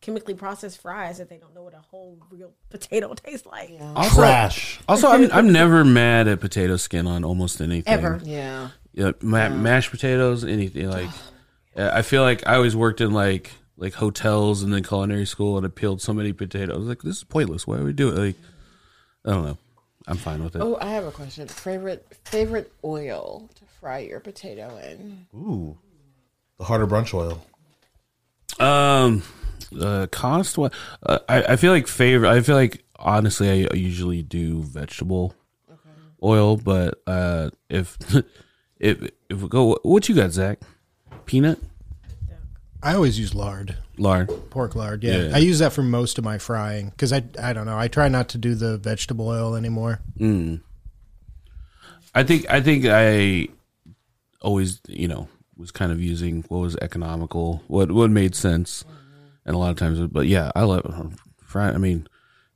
[0.00, 3.70] chemically processed fries that they don't know what a whole real potato tastes like.
[3.96, 4.78] also, Trash.
[4.88, 8.20] Also, I'm I'm never mad at potato skin on almost anything Ever.
[8.22, 8.68] Yeah.
[8.94, 11.10] Yeah, ma- mashed potatoes, anything like.
[11.76, 15.66] I feel like I always worked in like like hotels and then culinary school, and
[15.66, 16.74] I peeled so many potatoes.
[16.74, 17.66] I was like, this is pointless.
[17.66, 18.16] Why do we do it?
[18.16, 18.36] Like,
[19.24, 19.58] I don't know.
[20.06, 20.62] I'm fine with it.
[20.62, 21.48] Oh, I have a question.
[21.48, 25.26] Favorite favorite oil to fry your potato in?
[25.34, 25.78] Ooh.
[26.58, 27.44] The harder brunch oil.
[28.58, 29.22] Um,
[29.80, 30.72] uh, cost what?
[31.02, 32.30] Uh, I I feel like favorite.
[32.30, 35.34] I feel like honestly, I usually do vegetable
[36.22, 37.96] oil, but uh, if
[38.78, 40.60] if if we go, what you got, Zach?
[41.32, 41.58] Peanut
[42.82, 44.28] I always use lard, lard.
[44.50, 45.02] pork lard.
[45.02, 45.34] Yeah, Yeah.
[45.36, 47.78] I use that for most of my frying because I I don't know.
[47.78, 50.00] I try not to do the vegetable oil anymore.
[52.14, 53.48] I think I think I
[54.42, 58.84] always you know was kind of using what was economical, what what made sense,
[59.46, 60.00] and a lot of times.
[60.08, 61.16] But yeah, I love
[61.46, 61.68] fry.
[61.70, 62.06] I mean,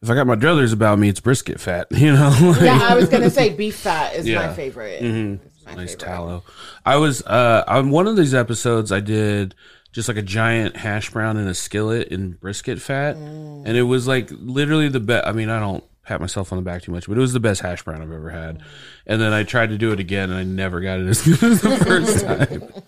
[0.03, 1.87] if I got my druthers about me, it's brisket fat.
[1.93, 4.53] You know, Like- Yeah, I was gonna say beef fat is my Yeah.
[4.53, 5.03] favorite.
[5.03, 5.39] Mhm.
[5.47, 5.99] It's my nice favorite.
[5.99, 6.43] tallow.
[6.85, 9.55] I was uh on one of these episodes I did
[9.93, 14.07] just like a giant hash brown in a skillet in brisket fat and it was
[14.07, 17.09] like literally the best I mean I don't pat myself on the back too much
[17.09, 18.63] but it was the best hash brown I've ever had.
[19.07, 21.43] And then I tried to do it again and I never got it as good
[21.43, 22.83] as the first time.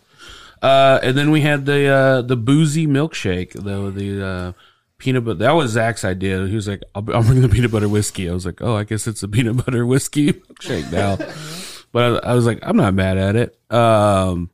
[0.61, 4.53] Uh and then we had the uh the boozy milkshake the the uh
[4.99, 6.47] peanut butter that was Zach's idea.
[6.47, 8.29] He was like I'll, I'll bring the peanut butter whiskey.
[8.29, 11.17] I was like, "Oh, I guess it's a peanut butter whiskey milkshake now."
[11.92, 13.72] But I, I was like, I'm not mad at it.
[13.72, 14.51] Um,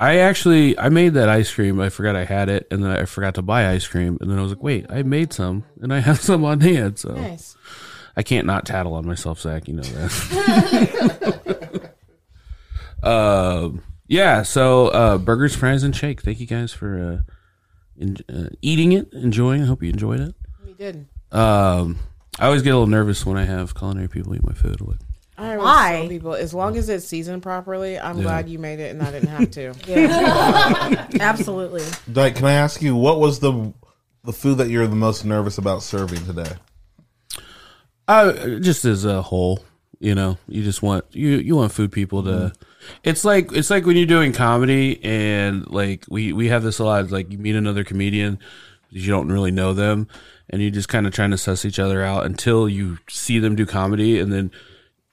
[0.00, 1.80] I actually I made that ice cream.
[1.80, 4.38] I forgot I had it, and then I forgot to buy ice cream, and then
[4.38, 7.56] I was like, wait, I made some, and I have some on hand, so Nice.
[8.16, 9.68] I can't not tattle on myself, Zach.
[9.68, 11.92] You know that.
[13.08, 14.42] um, yeah.
[14.42, 16.22] So uh, burgers, fries, and shake.
[16.22, 17.32] Thank you guys for uh,
[17.96, 19.62] in, uh, eating it, enjoying.
[19.62, 20.34] I hope you enjoyed it.
[20.64, 21.06] We did.
[21.32, 21.98] Um,
[22.38, 24.80] I always get a little nervous when I have culinary people eat my food.
[24.80, 24.98] Like,
[25.36, 25.96] I Why?
[26.00, 28.22] tell people as long as it's seasoned properly, I'm Yeah.
[28.22, 29.74] glad you made it and I didn't have to.
[29.88, 31.06] Yeah.
[31.20, 31.82] Absolutely.
[32.12, 33.72] Like, can I ask you what was the
[34.24, 36.52] the food that you're the most nervous about serving today?
[38.06, 39.64] Uh, just as a whole,
[39.98, 42.52] you know, you just want you you want food people to.
[43.02, 46.84] It's like it's like when you're doing comedy and like we we have this a
[46.84, 47.10] lot.
[47.10, 48.38] Like you meet another comedian,
[48.90, 50.06] you don't really know them,
[50.50, 53.56] and you're just kind of trying to suss each other out until you see them
[53.56, 54.50] do comedy, and then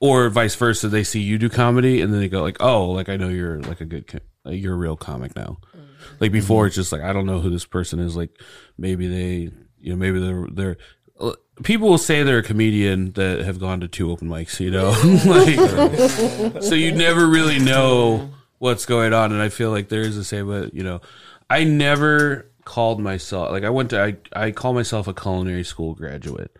[0.01, 3.07] or vice versa, they see you do comedy, and then they go like, oh, like
[3.07, 5.59] I know you're like a good, co- like, you're a real comic now.
[6.19, 8.15] Like before, it's just like I don't know who this person is.
[8.17, 8.31] Like
[8.77, 10.77] maybe they, you know, maybe they're they're.
[11.19, 11.33] uh,
[11.63, 14.89] People will say they're a comedian that have gone to two open mics, you know,
[16.55, 19.31] like so you never really know what's going on.
[19.31, 21.01] And I feel like there is the same, but you know,
[21.51, 25.93] I never called myself like I went to I I call myself a culinary school
[25.93, 26.55] graduate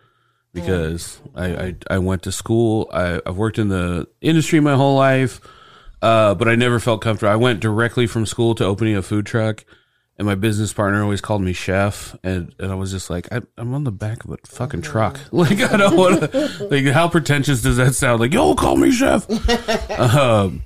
[0.52, 2.90] because I, I I went to school.
[2.92, 5.40] I, I've worked in the industry my whole life,
[6.00, 7.32] uh, but I never felt comfortable.
[7.32, 9.64] I went directly from school to opening a food truck,
[10.18, 13.40] and my business partner always called me chef, and, and I was just like, I,
[13.56, 15.18] I'm on the back of a fucking truck.
[15.32, 16.68] Like I don't want to.
[16.70, 18.20] Like how pretentious does that sound?
[18.20, 19.28] Like yo, call me chef.
[19.98, 20.62] um,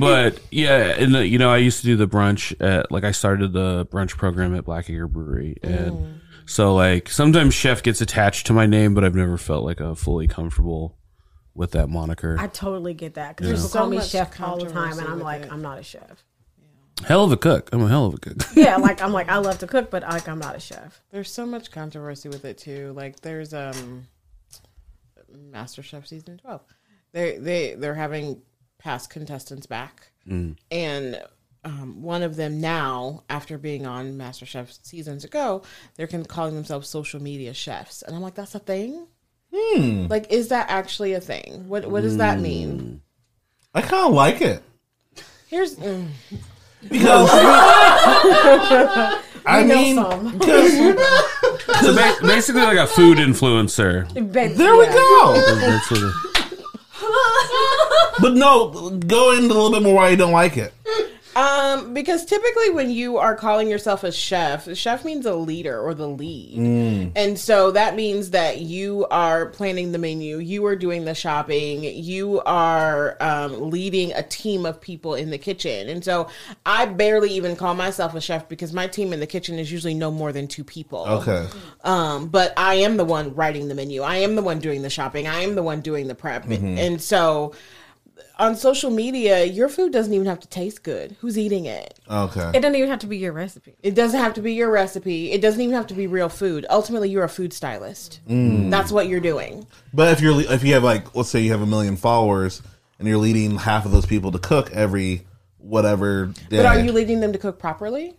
[0.00, 3.10] but yeah, and the, you know, I used to do the brunch at like I
[3.10, 6.17] started the brunch program at Black Acre Brewery, and
[6.48, 9.94] so like sometimes chef gets attached to my name, but I've never felt like a
[9.94, 10.96] fully comfortable
[11.54, 12.36] with that moniker.
[12.38, 15.08] I totally get that because people So call me much chef all the time, and
[15.08, 15.52] I'm like, it.
[15.52, 16.24] I'm not a chef.
[17.04, 17.68] hell of a cook.
[17.72, 18.36] I'm a hell of a cook.
[18.54, 21.00] Yeah, like I'm like I love to cook, but like I'm not a chef.
[21.10, 22.92] There's so much controversy with it too.
[22.96, 24.06] Like there's um
[25.50, 26.62] Master Chef season twelve.
[27.12, 28.42] They they they're having
[28.78, 30.12] past contestants back.
[30.70, 31.22] And
[31.68, 35.62] um, one of them now, after being on Master Chef seasons ago,
[35.96, 38.00] they're con- calling themselves social media chefs.
[38.02, 39.06] And I'm like, that's a thing?
[40.08, 41.68] Like, is that actually a thing?
[41.68, 43.00] What what does that mean?
[43.74, 44.62] I kind of like it
[45.48, 46.06] Here's mm,
[46.82, 47.28] because
[49.46, 50.38] I know mean, some.
[50.44, 54.06] 'cause- so ba- basically, like a food influencer.
[54.12, 55.34] there we go.
[55.60, 56.14] That's what it-
[58.20, 60.74] But no, go into a little bit more why you don't like it.
[61.38, 65.94] Um, because typically when you are calling yourself a chef, chef means a leader or
[65.94, 66.58] the lead.
[67.14, 71.84] And so that means that you are planning the menu, you are doing the shopping,
[71.84, 75.88] you are um, leading a team of people in the kitchen.
[75.88, 76.28] And so
[76.66, 79.94] I barely even call myself a chef because my team in the kitchen is usually
[79.94, 81.06] no more than two people.
[81.06, 81.46] Okay.
[81.84, 84.02] Um, but I am the one writing the menu.
[84.02, 85.28] I am the one doing the shopping.
[85.28, 86.46] I am the one doing the prep.
[86.48, 87.54] And so
[88.38, 91.16] on social media, your food doesn't even have to taste good.
[91.20, 91.98] Who's eating it?
[92.08, 92.50] Okay.
[92.54, 93.74] It doesn't even have to be your recipe.
[93.82, 95.32] It doesn't have to be your recipe.
[95.32, 96.64] It doesn't even have to be real food.
[96.70, 98.20] Ultimately, you're a food stylist.
[98.28, 98.70] Mm.
[98.70, 99.66] That's what you're doing.
[99.92, 102.62] But if you're if you have like let's say you have a million followers
[102.98, 105.26] and you're leading half of those people to cook every
[105.58, 106.58] whatever day.
[106.58, 108.14] But are you leading them to cook properly?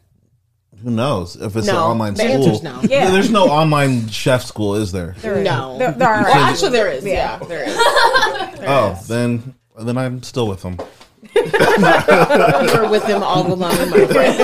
[0.83, 1.73] Who knows if it's No.
[1.73, 2.31] an online The school?
[2.35, 2.79] answer's no.
[2.83, 3.11] Yeah.
[3.11, 5.15] There's no online chef school, is there?
[5.23, 5.77] No.
[5.77, 7.03] There, there are well, actually, there is.
[7.03, 7.75] Yeah, there is.
[7.77, 10.77] oh, then then I'm still with them.
[11.35, 14.35] You're with them all alone, my friend.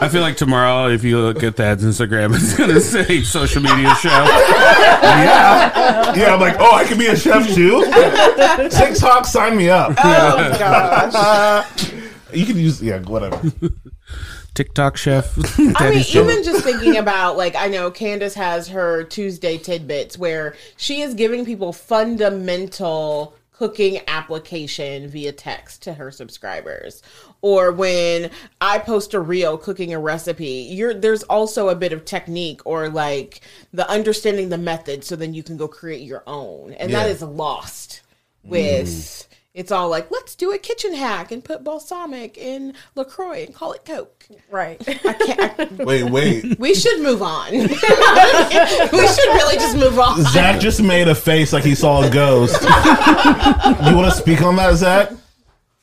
[0.00, 3.94] I feel like tomorrow, if you look at Thad's Instagram, it's gonna say social media
[3.96, 4.08] show.
[4.08, 7.84] Yeah, Yeah, I'm like, oh, I can be a chef too.
[8.70, 9.94] TikTok, sign me up.
[9.98, 11.92] Oh gosh.
[12.32, 13.40] You can use yeah, whatever.
[14.54, 15.36] TikTok chef.
[15.76, 20.54] I mean, even just thinking about like I know Candace has her Tuesday tidbits where
[20.76, 27.02] she is giving people fundamental cooking application via text to her subscribers.
[27.40, 28.30] Or when
[28.60, 32.88] I post a reel cooking a recipe, you're there's also a bit of technique or
[32.88, 33.40] like
[33.72, 36.72] the understanding the method so then you can go create your own.
[36.72, 37.12] And that Yeah.
[37.12, 38.02] is lost
[38.44, 39.26] with mm.
[39.58, 43.72] It's all like, let's do a kitchen hack and put balsamic in LaCroix and call
[43.72, 44.24] it Coke.
[44.52, 44.80] right.
[44.88, 45.60] I can't.
[45.60, 46.58] I, Wait, wait.
[46.60, 47.50] we should move on.
[47.52, 47.74] we should
[49.34, 50.22] really just move on.
[50.26, 52.62] Zach just made a face like he saw a ghost.
[52.62, 55.10] you want to speak on that, Zach?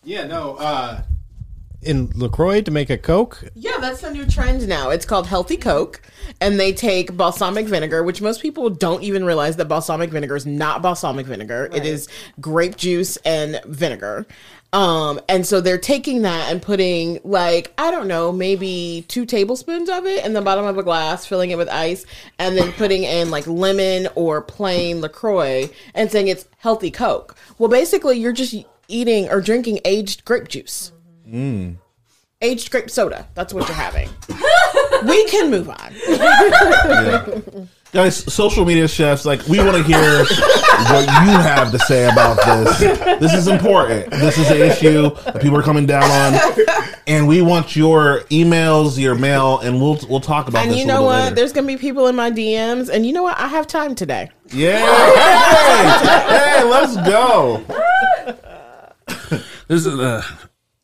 [0.05, 0.55] Yeah, no.
[0.55, 1.01] Uh,
[1.86, 3.43] in Lacroix to make a Coke.
[3.54, 4.89] Yeah, that's the new trend now.
[4.89, 6.02] It's called Healthy Coke,
[6.41, 10.45] and they take balsamic vinegar, which most people don't even realize that balsamic vinegar is
[10.45, 11.69] not balsamic vinegar.
[11.74, 12.08] It is
[12.41, 14.26] grape juice and vinegar.
[14.74, 19.89] Um, and so they're taking that and putting like, I don't know, maybe two tablespoons
[19.89, 22.06] of it in the bottom of a glass, filling it with ice,
[22.39, 27.38] and then putting in like lemon or plain LaCroix and saying it's healthy Coke.
[27.58, 28.54] Well, basically, you're just
[28.89, 30.91] eating or drinking aged grape juice.
[31.27, 31.77] Mm.
[32.41, 33.27] Aged grape soda.
[33.33, 34.09] That's what you're having.
[35.07, 35.93] we can move on.
[37.91, 42.35] Guys, social media chefs, like we want to hear what you have to say about
[42.45, 42.79] this.
[43.21, 44.11] This is important.
[44.11, 46.37] This is an issue that people are coming down on,
[47.08, 50.79] and we want your emails, your mail, and we'll we'll talk about And this.
[50.79, 51.23] you know little what?
[51.23, 51.35] later.
[51.35, 53.39] There's gonna be people in my DMs, and you know what?
[53.39, 54.29] I have time today.
[54.52, 54.79] Yeah,
[56.27, 57.63] hey, hey, let's go.
[59.69, 60.21] This is an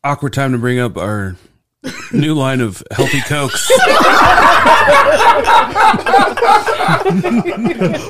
[0.03, 1.35] awkward time to bring up our
[2.11, 3.67] new line of healthy cokes.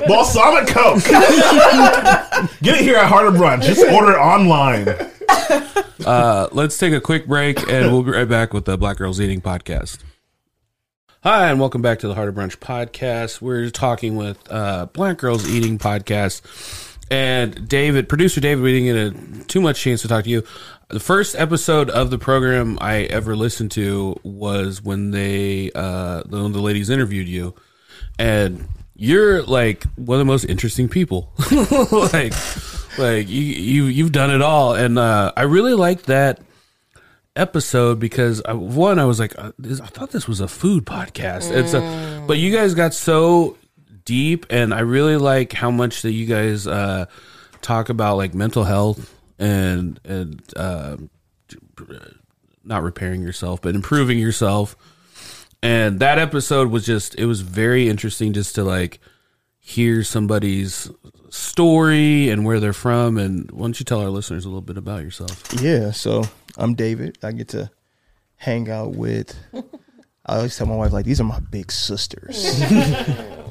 [0.06, 1.04] Balsamic Coke.
[2.62, 3.62] Get it here at Heart of Brunch.
[3.62, 4.88] Just order it online.
[6.04, 9.20] Uh, let's take a quick break and we'll be right back with the Black Girls
[9.20, 9.98] Eating podcast.
[11.22, 13.40] Hi, and welcome back to the Heart of Brunch podcast.
[13.40, 16.91] We're talking with uh, Black Girls Eating podcast.
[17.10, 20.44] And David, producer David, we didn't get a, too much chance to talk to you.
[20.88, 26.52] The first episode of the program I ever listened to was when they, uh, when
[26.52, 27.54] the ladies interviewed you.
[28.18, 31.32] And you're like one of the most interesting people.
[32.12, 32.32] like,
[32.98, 34.74] like you, you, you've done it all.
[34.74, 36.40] And uh, I really like that
[37.34, 41.50] episode because I, one, I was like, uh, I thought this was a food podcast.
[41.50, 43.56] It's a, but you guys got so
[44.04, 47.06] deep, and I really like how much that you guys uh,
[47.60, 50.96] talk about like mental health and and uh,
[52.64, 54.76] not repairing yourself, but improving yourself.
[55.62, 58.98] And that episode was just, it was very interesting just to like
[59.60, 60.90] hear somebody's
[61.30, 63.16] story and where they're from.
[63.16, 65.42] And why don't you tell our listeners a little bit about yourself?
[65.60, 66.24] Yeah, so
[66.56, 67.18] I'm David.
[67.22, 67.70] I get to
[68.36, 69.36] hang out with.
[70.26, 72.60] I always tell my wife like these are my big sisters,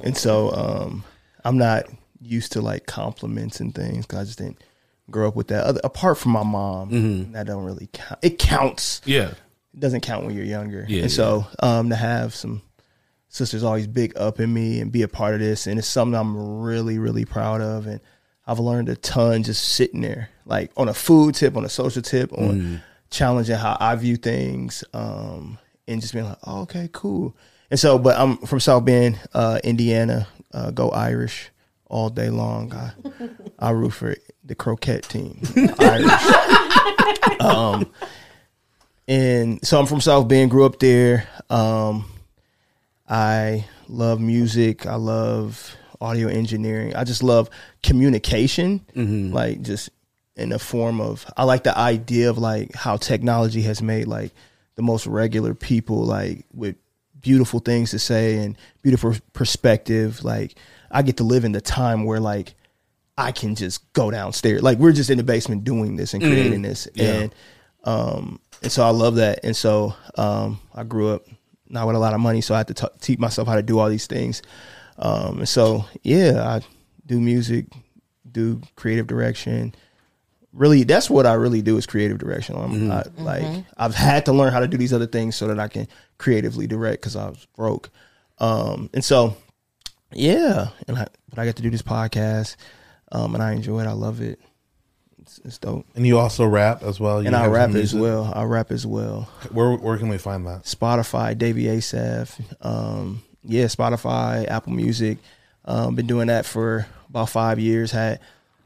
[0.04, 1.04] and so um,
[1.43, 1.86] I'm not
[2.22, 4.64] used to like compliments and things because I just didn't
[5.10, 5.66] grow up with that.
[5.66, 8.20] Other, apart from my mom, that don't really count.
[8.22, 9.02] It counts.
[9.06, 9.32] Yeah.
[9.74, 10.86] It doesn't count when you're younger.
[10.88, 12.62] Yeah, and so um, to have some
[13.30, 16.20] sisters always big up in me and be a part of this, and it's something
[16.20, 18.02] I'm really really proud of, and
[18.45, 22.02] I've learned a ton just sitting there, like on a food tip, on a social
[22.02, 27.36] tip, on challenging how I view things, um, and just being like, oh, okay, cool.
[27.72, 30.28] And so, but I'm from South Bend, uh, Indiana.
[30.53, 31.49] Uh, go Irish
[31.86, 32.74] all day long.
[32.74, 32.91] I,
[33.57, 35.41] I root for the croquette team.
[35.80, 37.39] Irish.
[37.39, 37.89] um,
[39.07, 41.30] and so I'm from South Bend, grew up there.
[41.49, 42.11] Um,
[43.07, 44.86] I love music.
[44.86, 46.93] I love audio engineering.
[46.95, 47.49] I just love
[47.84, 48.86] communication,
[49.32, 49.89] like just
[50.36, 51.26] in the form of.
[51.38, 54.34] I like the idea of like how technology has made like
[54.76, 56.76] the most regular people like with
[57.22, 60.24] beautiful things to say and beautiful perspective.
[60.24, 60.55] Like
[60.89, 62.55] I get to live in the time where like
[63.17, 64.63] I can just go downstairs.
[64.63, 67.36] Like we're just in the basement doing this and creating this, and
[67.84, 69.41] um, and so I love that.
[69.43, 71.26] And so um, I grew up
[71.69, 73.61] not with a lot of money, so I had to t- teach myself how to
[73.61, 74.41] do all these things.
[74.97, 76.61] Um, and so yeah, I
[77.05, 77.65] do music,
[78.32, 79.76] do creative direction.
[80.53, 82.55] Really, that's what I really do is creative direction.
[82.57, 85.59] I'm I, like I've had to learn how to do these other things so that
[85.59, 85.88] I can
[86.22, 87.89] creatively direct because I was broke.
[88.38, 89.36] Um, and so
[90.13, 92.55] yeah, and I, but I get to do this podcast,
[93.11, 93.88] um, and I enjoy it.
[93.88, 94.39] I love it.
[95.19, 95.86] It's, it's dope.
[95.95, 97.22] And you also rap as well.
[97.22, 98.32] You And I rap as well.
[98.34, 99.24] I rap as well.
[99.51, 100.63] Where where can we find that?
[100.63, 102.39] Spotify, Davey Asaf.
[102.61, 105.17] Um, yeah, Spotify, Apple Music.
[105.65, 107.91] Um, been doing that for about five years.
[107.91, 108.19] Had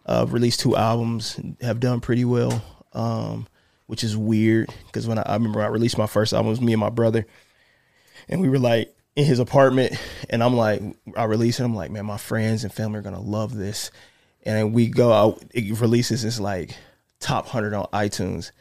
[0.06, 1.40] uh, released two albums.
[1.62, 2.64] Have done pretty well.
[2.94, 3.48] Um,
[3.88, 6.62] which is weird because when I, I remember I released my first album, it was
[6.62, 7.28] me and my brother,
[8.30, 9.94] and we were like in his apartment,
[10.30, 10.82] and I'm like,
[11.16, 11.64] I release it.
[11.64, 13.92] I'm like, man, my friends and family are gonna love this,
[14.44, 16.24] and then we go out, it releases.
[16.26, 16.76] It's like
[17.20, 18.52] top hundred on iTunes.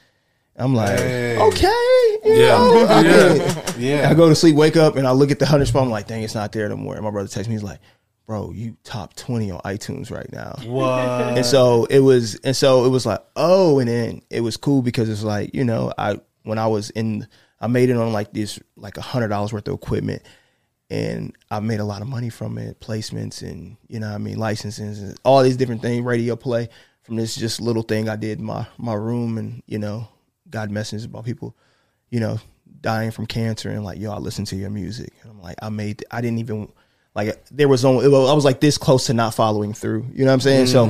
[0.57, 1.37] I'm like, Hey.
[1.39, 2.57] okay, you Yeah.
[2.59, 3.71] know, I Yeah.
[3.77, 4.09] Yeah.
[4.11, 5.83] I go to sleep, wake up, and I look at the hundred spot.
[5.83, 6.95] I'm like, dang, it's not there no more.
[6.95, 7.81] And my brother texts me, he's like,
[8.27, 10.55] bro, you top twenty on iTunes right now.
[10.65, 11.37] What?
[11.37, 14.81] And so it was, and so it was like, oh, and then it was cool
[14.83, 17.27] because it's like, you know, I when I was in,
[17.65, 20.23] I made it on like this, like a hundred dollars worth of equipment,
[20.91, 24.19] and I made a lot of money from it, placements and you know, what I
[24.19, 26.69] mean, licenses and all these different things, radio play
[27.03, 30.09] from this just little thing I did in my my room, and you know,
[30.51, 31.57] got messages about people,
[32.11, 32.39] you know,
[32.83, 35.71] dying from cancer, and like, yo, I listen to your music, and I'm like, I
[35.71, 36.71] made, I didn't even
[37.15, 40.07] like there was only I was like this close to not following through.
[40.13, 40.67] You know what I'm saying?
[40.67, 40.85] So,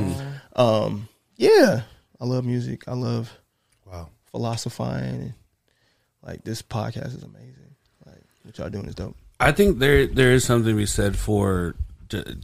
[0.57, 1.07] um,
[1.37, 1.83] yeah,
[2.19, 2.83] I love music.
[2.87, 3.31] I love
[3.85, 4.09] Wow.
[4.31, 5.21] philosophizing.
[5.21, 5.33] And,
[6.25, 7.75] like this podcast is amazing.
[8.05, 9.15] Like what y'all doing is dope.
[9.39, 11.75] I think there there is something to be said for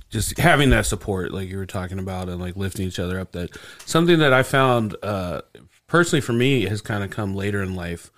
[0.10, 3.32] just having that support, like you were talking about, and like lifting each other up.
[3.34, 5.42] That something that I found uh,
[5.88, 8.12] personally for me has kind of come later in life,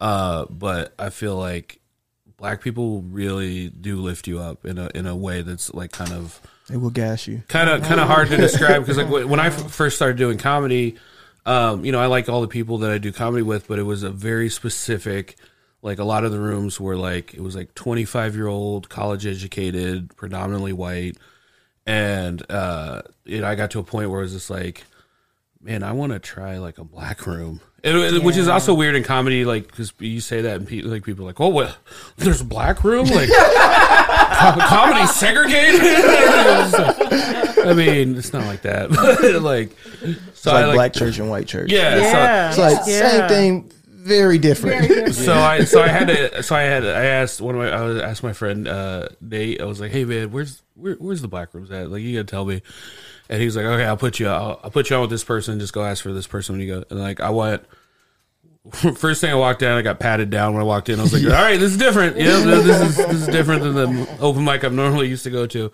[0.00, 1.80] uh, but I feel like
[2.38, 6.12] black people really do lift you up in a in a way that's like kind
[6.12, 7.42] of They will gas you.
[7.48, 10.36] kind of kind of hard to describe because like when I f- first started doing
[10.38, 10.96] comedy,
[11.46, 13.84] um, you know, I like all the people that I do comedy with, but it
[13.84, 15.36] was a very specific.
[15.82, 18.88] Like a lot of the rooms were like it was like twenty five year old,
[18.88, 21.16] college educated, predominantly white,
[21.86, 24.82] and uh, you know, I got to a point where it was just like,
[25.60, 28.96] man, I want to try like a black room, It- it- which is also weird
[28.96, 31.76] in comedy, like because you say that and pe- like people are like, oh, well,
[32.16, 35.80] there's a black room, like co- comedy segregated.
[37.66, 38.90] I mean, it's not like that.
[38.90, 41.70] But like, so It's I like like, black church and white church.
[41.70, 42.48] yeah, Yeah.
[42.50, 43.10] It's like Yeah.
[43.10, 45.14] same thing, very different.
[45.14, 47.70] So, so I so I had to so I had I asked one of my
[47.70, 51.22] I was asked my friend uh Nate I was like hey man where's where, where's
[51.22, 52.62] the black rooms at like you gotta tell me
[53.28, 55.24] and he was like okay I'll put you I'll, I'll put you on with this
[55.24, 57.64] person just go ask for this person when you go and like I went
[58.96, 61.12] first thing I walked in I got patted down when I walked in I was
[61.12, 64.44] like all right this is different yeah this is this is different than the open
[64.44, 65.72] mic I'm normally used to go to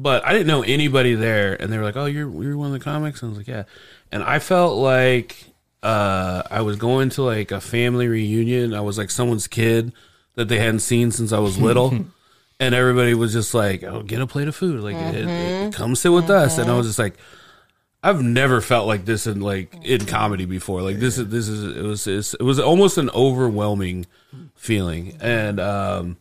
[0.00, 2.72] but I didn't know anybody there, and they were like, "Oh, you're you're one of
[2.72, 3.64] the comics." And I was like, "Yeah,"
[4.12, 5.44] and I felt like
[5.82, 8.74] uh, I was going to like a family reunion.
[8.74, 9.92] I was like someone's kid
[10.36, 11.92] that they hadn't seen since I was little,
[12.60, 15.96] and everybody was just like, "Oh, get a plate of food, like it, it, come
[15.96, 17.18] sit with us." And I was just like.
[18.00, 20.82] I've never felt like this in like in comedy before.
[20.82, 24.06] Like this is this is it was it's, it was almost an overwhelming
[24.54, 26.16] feeling, and um,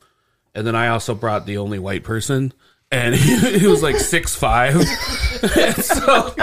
[0.55, 2.51] and then I also brought the only white person,
[2.91, 4.73] and he, he was like six five.
[5.83, 6.33] so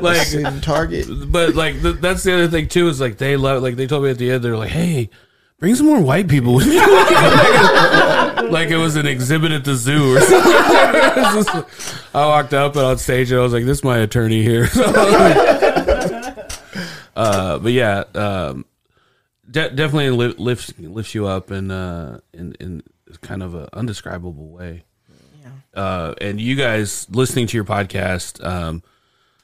[0.00, 1.06] like, Target.
[1.30, 4.04] but like th- that's the other thing too is like they love like they told
[4.04, 5.10] me at the end they're like, hey,
[5.58, 6.78] bring some more white people with you.
[8.50, 11.64] like it was an exhibit at the zoo or something.
[12.14, 14.68] I walked up and on stage and I was like, this is my attorney here.
[17.16, 18.64] uh, but yeah, um,
[19.50, 22.82] de- definitely li- lifts lifts you up in uh, in in
[23.20, 24.84] kind of an undescribable way.
[25.74, 28.82] Uh, and you guys listening to your podcast, um,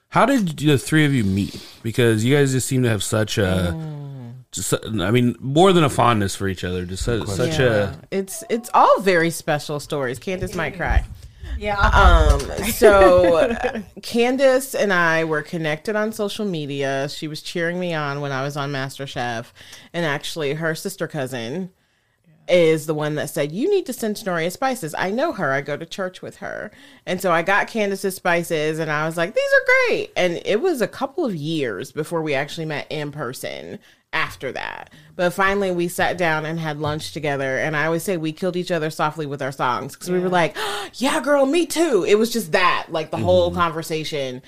[0.08, 1.60] how did the three of you meet?
[1.82, 5.88] Because you guys just seem to have such a, just, I mean, more than a
[5.90, 6.84] fondness for each other.
[6.84, 7.94] Just such, such Yeah.
[7.94, 10.18] a, it's it's all very special stories.
[10.18, 11.04] Candace might cry.
[11.58, 11.78] Yeah.
[11.78, 12.40] Um,
[12.72, 13.54] so
[14.02, 17.08] Candace and I were connected on social media.
[17.08, 19.46] She was cheering me on when I was on MasterChef,
[19.92, 21.70] and actually, her sister cousin
[22.50, 24.94] is the one that said, You need to send Tenoria spices.
[24.96, 25.52] I know her.
[25.52, 26.70] I go to church with her.
[27.06, 30.12] And so I got Candace's spices and I was like, These are great.
[30.16, 33.78] And it was a couple of years before we actually met in person
[34.12, 34.90] after that.
[35.14, 37.58] But finally, we sat down and had lunch together.
[37.58, 40.28] And I always say we killed each other softly with our songs because we were
[40.28, 40.56] like,
[40.94, 42.04] Yeah, girl, me too.
[42.06, 44.42] It was just that, like the whole conversation.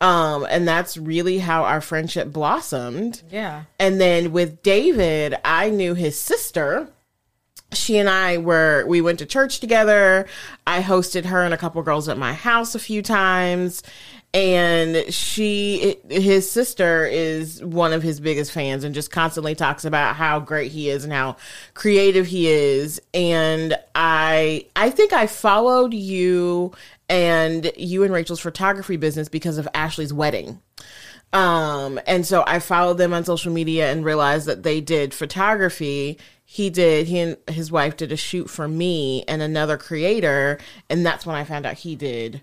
[0.00, 3.22] Um, and that's really how our friendship blossomed.
[3.30, 3.62] yeah.
[3.78, 6.88] And then with David, I knew his sister.
[7.72, 10.26] She and I were we went to church together.
[10.66, 13.82] I hosted her and a couple girls at my house a few times.
[14.34, 20.16] And she his sister is one of his biggest fans and just constantly talks about
[20.16, 21.36] how great he is and how
[21.74, 23.00] creative he is.
[23.14, 26.72] And I I think I followed you
[27.08, 30.60] and you and Rachel's photography business because of Ashley's wedding.
[31.32, 36.18] Um, and so I followed them on social media and realized that they did photography.
[36.48, 40.58] He did, he and his wife did a shoot for me and another creator.
[40.88, 42.40] And that's when I found out he did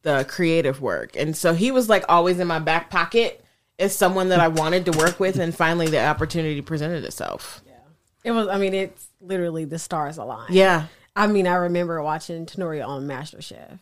[0.00, 1.14] the creative work.
[1.16, 3.44] And so he was like always in my back pocket
[3.78, 5.38] as someone that I wanted to work with.
[5.38, 7.62] And finally the opportunity presented itself.
[7.66, 7.74] Yeah.
[8.24, 8.48] It was.
[8.48, 10.54] I mean, it's literally the stars aligned.
[10.54, 10.86] Yeah.
[11.14, 13.78] I mean, I remember watching Tenoria on MasterChef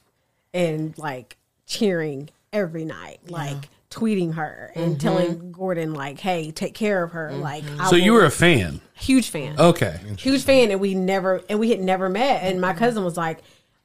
[0.53, 4.99] and like cheering every night, like tweeting her and mm-hmm.
[4.99, 7.41] telling Gordon like, "Hey, take care of her." Mm-hmm.
[7.41, 8.81] Like, I so you were a fan.
[8.95, 9.99] huge fan, Okay.
[10.17, 12.43] huge fan, and we never and we had never met.
[12.43, 12.79] And my mm-hmm.
[12.79, 13.41] cousin was like.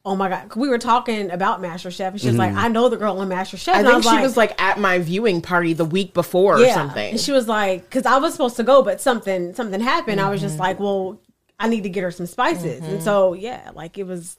[0.08, 0.54] Oh my god!
[0.56, 3.28] We were talking about Master Chef, and she was like, "I know the girl on
[3.28, 6.70] MasterChef." I and think she was like at my viewing party the week before or
[6.70, 7.10] something.
[7.10, 10.22] And she was like, because I was supposed to go, but something something happened.
[10.22, 11.20] I was just like, well,
[11.60, 12.84] I need to get her some spices.
[12.86, 14.38] And so yeah, like it was.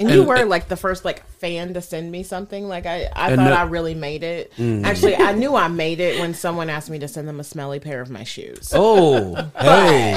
[0.00, 2.68] And you And- were like the first like fan to send me something.
[2.68, 4.52] Like I, I thought I really made it.
[4.58, 7.80] Actually, I knew I made it when someone asked me to send them a smelly
[7.80, 8.72] pair of my shoes.
[8.74, 10.14] Oh, Hey,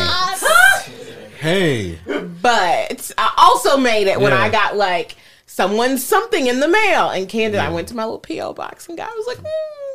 [1.40, 2.00] hey.
[2.42, 4.42] But I also made it when Yeah.
[4.42, 5.16] I got like
[5.48, 7.10] someone something in the mail.
[7.10, 9.10] And Candace, I went to my little PO box and got.
[9.10, 9.44] I was like, mm,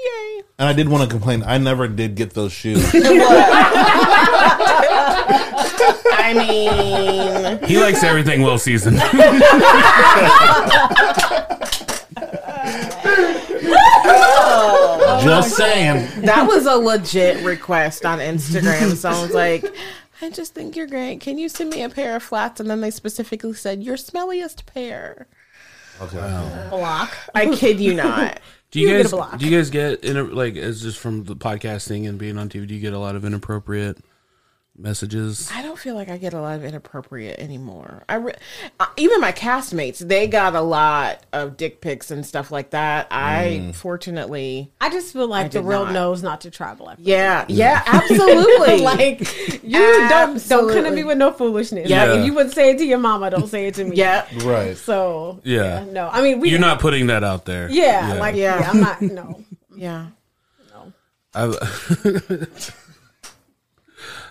[0.07, 0.43] yay.
[0.59, 1.43] And I did want to complain.
[1.45, 2.91] I never did get those shoes.
[6.19, 8.97] I mean, he likes everything well seasoned.
[15.23, 16.23] Just saying.
[16.23, 18.95] that was a legit request on Instagram.
[18.97, 19.65] Someone's like.
[20.23, 21.21] I just think you're great.
[21.21, 22.59] Can you send me a pair of flats?
[22.59, 25.27] And then they specifically said your smelliest pair.
[26.01, 26.67] Okay.
[26.71, 27.15] Block.
[27.35, 28.41] I kid you not.
[28.77, 29.39] Do you, You get guys a block.
[29.39, 32.67] do you guys get in like as just from the podcasting and being on TV?
[32.67, 34.05] Do you get a lot of inappropriate
[34.79, 35.51] messages?
[35.55, 38.05] I don't feel like I get a lot of inappropriate anymore.
[38.09, 38.35] I re-
[38.81, 43.07] uh, even my castmates, they got a lot of dick pics and stuff like that.
[43.11, 45.95] I fortunately, I just feel like the world not.
[45.95, 47.03] knows not to travel after.
[47.03, 48.79] yeah, yeah, absolutely.
[48.83, 49.21] like
[49.65, 51.89] you don't don't come to me with no foolishness.
[51.89, 52.05] Yeah.
[52.05, 53.97] Like, if you would say it to your mama, don't say it to me.
[53.97, 54.77] yeah, Right.
[54.77, 55.85] So Yeah.
[55.91, 56.09] no.
[56.09, 56.51] I mean, we.
[56.51, 57.71] You're not putting that out there.
[57.71, 58.61] Yeah, like Yeah.
[58.61, 58.71] yeah.
[58.71, 59.03] I'm not.
[59.03, 59.45] No.
[59.75, 60.07] yeah.
[60.73, 60.93] No.
[61.35, 61.55] I've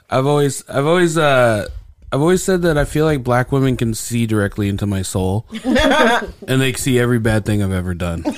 [0.10, 1.68] I've always I've always uh
[2.12, 5.46] I've always said that I feel like black women can see directly into my soul
[5.64, 8.24] and they see every bad thing I've ever done.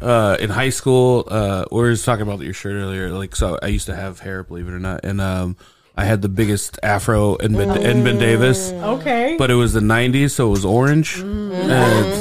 [0.00, 3.58] uh in high school, uh we were just talking about your shirt earlier, like so
[3.62, 5.56] I used to have hair, believe it or not, and um
[5.98, 8.70] I had the biggest afro in Ben, in Ben Davis.
[8.70, 9.36] Okay.
[9.38, 11.72] But it was the '90s, so it was orange, and,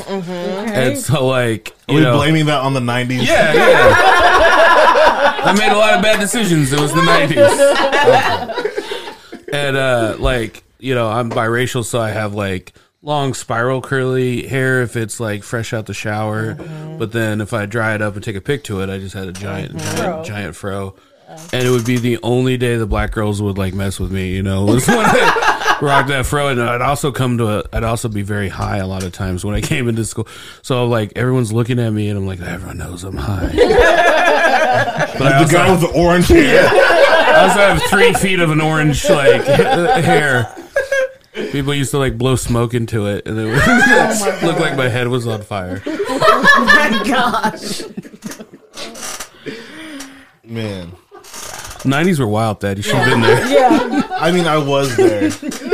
[0.08, 0.92] okay.
[0.92, 3.26] and so like Are you we know, blaming that on the 90s?
[3.28, 4.62] yeah, yeah.
[5.56, 6.72] I made a lot of bad decisions.
[6.74, 7.38] It was the nineties,
[9.54, 14.82] and uh, like you know, I'm biracial, so I have like long spiral curly hair
[14.82, 16.56] if it's like fresh out the shower.
[16.98, 19.14] But then if I dry it up and take a pic to it, I just
[19.16, 19.96] had a giant, Fro.
[19.98, 20.96] giant, giant fro.
[21.52, 24.30] And it would be the only day the black girls would like mess with me,
[24.34, 26.50] you know, was when I rocked that fro.
[26.50, 29.44] And I'd also come to a, I'd also be very high a lot of times
[29.44, 30.28] when I came into school.
[30.62, 33.52] So like everyone's looking at me and I'm like, everyone knows I'm high.
[35.18, 36.68] but I The also, guy with the orange hair.
[36.72, 40.54] I also have three feet of an orange like hair.
[41.52, 45.08] People used to like blow smoke into it, and it would look like my head
[45.10, 45.82] was on fire.
[45.86, 47.82] oh my gosh.
[50.44, 50.92] Man.
[51.84, 52.78] Nineties were wild, Dad.
[52.78, 53.48] You should have been there.
[53.48, 54.08] yeah.
[54.12, 55.24] I mean, I was there.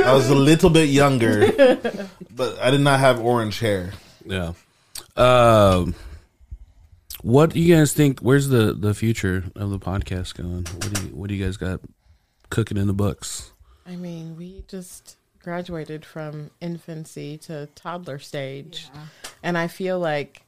[0.06, 1.52] I was a little bit younger,
[2.36, 3.91] but I did not have orange hair.
[4.26, 4.54] Yeah.
[5.16, 5.95] Um,
[7.22, 8.20] what do you guys think?
[8.20, 10.66] Where's the the future of the podcast going?
[10.66, 11.82] What do you What do you guys got
[12.50, 13.52] cooking in the books?
[13.86, 18.90] I mean, we just graduated from infancy to toddler stage,
[19.44, 20.44] and I feel like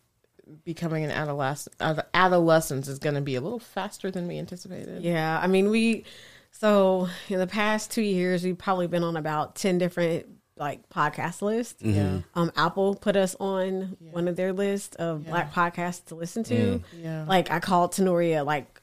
[0.66, 1.76] becoming an adolescent
[2.14, 5.02] adolescence is going to be a little faster than we anticipated.
[5.04, 5.40] Yeah.
[5.42, 6.06] I mean, we.
[6.52, 11.41] So in the past two years, we've probably been on about ten different like podcast
[11.41, 11.82] lists.
[11.82, 12.20] Yeah.
[12.36, 16.82] Um, Apple put us on one of their lists of black podcasts to listen to.
[16.97, 17.26] Yeah.
[17.28, 18.82] Like I called Tenoria like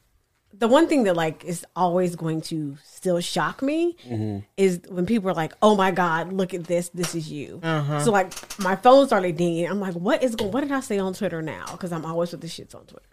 [0.60, 4.40] the one thing that like is always going to still shock me mm-hmm.
[4.58, 6.90] is when people are like, "Oh my god, look at this!
[6.90, 8.04] This is you." Uh-huh.
[8.04, 9.66] So like my phone started dinging.
[9.66, 10.52] I'm like, "What is going?
[10.52, 13.08] What did I say on Twitter now?" Because I'm always with the shits on Twitter,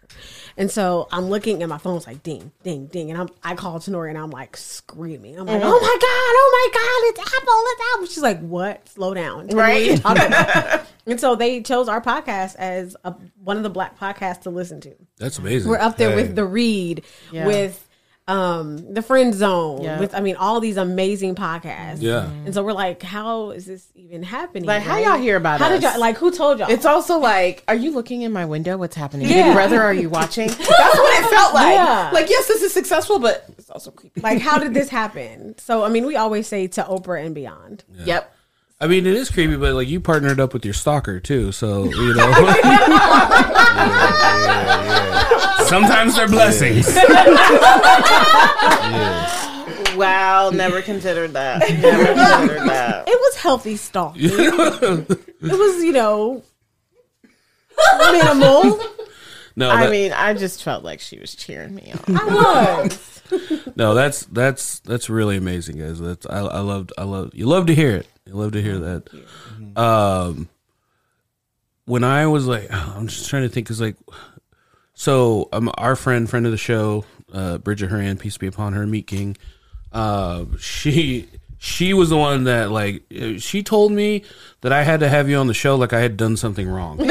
[0.58, 3.80] and so I'm looking and my phone's like ding, ding, ding, and I'm I call
[3.80, 5.38] Tenoria and I'm like screaming.
[5.38, 5.66] I'm like, mm-hmm.
[5.66, 6.04] "Oh my god!
[6.04, 7.24] Oh my god!
[7.24, 7.62] It's Apple!
[7.64, 8.86] It's Apple!" She's like, "What?
[8.90, 10.86] Slow down, Tell me what you're Right.
[11.06, 14.82] and so they chose our podcast as a, one of the black podcasts to listen
[14.82, 14.94] to.
[15.18, 15.70] That's amazing.
[15.70, 16.16] We're up there Hey.
[16.16, 17.02] with the read,
[17.32, 17.46] Yeah.
[17.46, 17.84] with
[18.28, 19.98] um the friend zone, Yeah.
[19.98, 22.02] with I mean all these amazing podcasts.
[22.02, 22.28] Yeah.
[22.44, 24.64] And so we're like, how is this even happening?
[24.64, 25.64] Like, how y'all hear about it?
[25.64, 26.70] How did y'all like who told y'all?
[26.70, 28.76] It's also like, are you looking in my window?
[28.76, 29.28] What's happening?
[29.28, 29.44] Yeah.
[29.44, 30.48] Big brother, are you watching?
[30.48, 31.74] That's what it felt like.
[31.74, 32.10] Yeah.
[32.12, 34.20] Like, yes, this is successful, but it's also creepy.
[34.20, 35.54] like how did this happen?
[35.58, 37.84] So I mean we always say to Oprah and beyond.
[38.04, 38.34] Yep.
[38.80, 41.84] I mean, it is creepy, but like you partnered up with your stalker too, so
[41.84, 42.32] you know.
[45.66, 46.86] Sometimes they're blessings.
[49.96, 51.58] Wow, never considered that.
[51.60, 53.08] Never considered that.
[53.08, 54.20] It was healthy stalking.
[54.30, 55.08] it
[55.42, 56.44] was, you know,
[57.98, 58.78] minimal.
[59.56, 62.16] No, I that- mean, I just felt like she was cheering me on.
[62.16, 63.17] I was.
[63.76, 66.00] no, that's that's that's really amazing, guys.
[66.00, 68.06] That's I, I loved I love you love to hear it.
[68.26, 69.08] You love to hear that.
[69.76, 70.48] Um,
[71.88, 73.96] when I was like, I'm just trying to think, cause like,
[74.94, 78.86] so um, our friend, friend of the show, uh, Bridget Horan, peace be upon her,
[78.86, 79.36] Meat King.
[79.92, 83.02] Uh, she she was the one that like
[83.38, 84.22] she told me
[84.60, 86.98] that I had to have you on the show like I had done something wrong.
[86.98, 87.10] like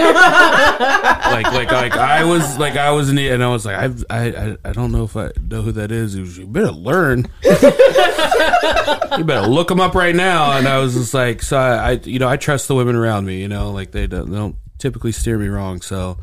[1.51, 4.27] like like I was like I was in the and I was like I've, I
[4.29, 6.17] I I don't know if I know who that is.
[6.17, 7.27] Was, you better learn.
[7.43, 10.57] you better look them up right now.
[10.57, 13.25] And I was just like, so I, I you know I trust the women around
[13.25, 13.41] me.
[13.41, 15.81] You know, like they don't, they don't typically steer me wrong.
[15.81, 16.17] So.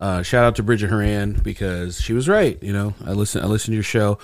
[0.00, 2.58] Uh, shout out to Bridget Horan because she was right.
[2.62, 3.42] You know, I listen.
[3.42, 4.18] I listened to your show.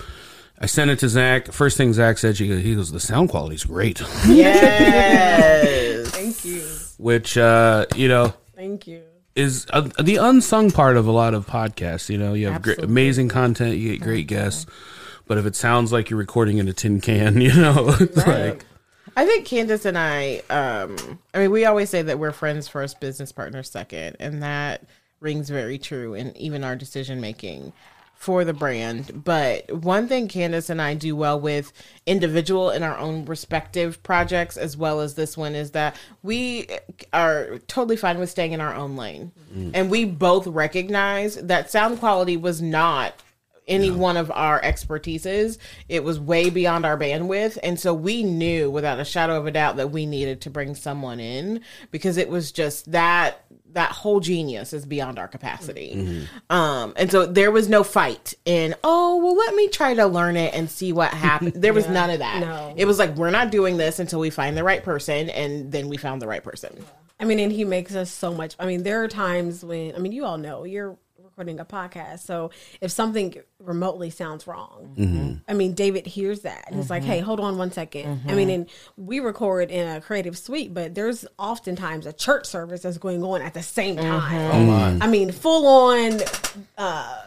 [0.59, 1.51] I sent it to Zach.
[1.51, 4.01] First thing Zach said, she goes, he goes, the sound quality's great.
[4.27, 6.09] Yes.
[6.11, 6.63] Thank you.
[6.97, 9.03] Which uh, you know Thank you.
[9.35, 12.09] is uh, the unsung part of a lot of podcasts.
[12.09, 14.65] You know, you have great, amazing content, you get great guests,
[15.27, 18.65] but if it sounds like you're recording in a tin can, you know, it's like
[19.15, 22.99] I think Candace and I, um, I mean, we always say that we're friends first,
[22.99, 24.83] business partners second, and that
[25.19, 27.73] rings very true in even our decision making.
[28.17, 29.23] For the brand.
[29.23, 31.71] But one thing Candace and I do well with
[32.05, 36.67] individual in our own respective projects, as well as this one, is that we
[37.13, 39.31] are totally fine with staying in our own lane.
[39.55, 39.71] Mm.
[39.73, 43.13] And we both recognize that sound quality was not
[43.67, 45.57] any one of our expertises.
[45.89, 47.57] It was way beyond our bandwidth.
[47.61, 50.75] And so we knew without a shadow of a doubt that we needed to bring
[50.75, 51.61] someone in
[51.91, 53.43] because it was just that
[53.73, 56.25] that whole genius is beyond our capacity.
[56.49, 60.35] Um, and so there was no fight in, oh, well, let me try to learn
[60.35, 61.53] it and see what happens.
[61.67, 62.39] There was none of that.
[62.39, 62.73] No.
[62.75, 65.29] It was like, we're not doing this until we find the right person.
[65.29, 66.85] And then we found the right person.
[67.19, 68.55] I mean, and he makes us so much.
[68.59, 70.97] I mean, there are times when I mean, you all know you're
[71.37, 72.49] recording a podcast, so
[72.81, 75.33] if something remotely sounds wrong, mm-hmm.
[75.47, 77.11] I mean, David hears that and he's like, mm-hmm.
[77.11, 78.05] "Hey, hold on one second.
[78.05, 78.35] I mm-hmm.
[78.35, 82.97] mean, and we record in a creative suite, but there's oftentimes a church service that's
[82.97, 84.99] going on at the same time.
[84.99, 86.19] I mean, full on.
[86.77, 87.23] uh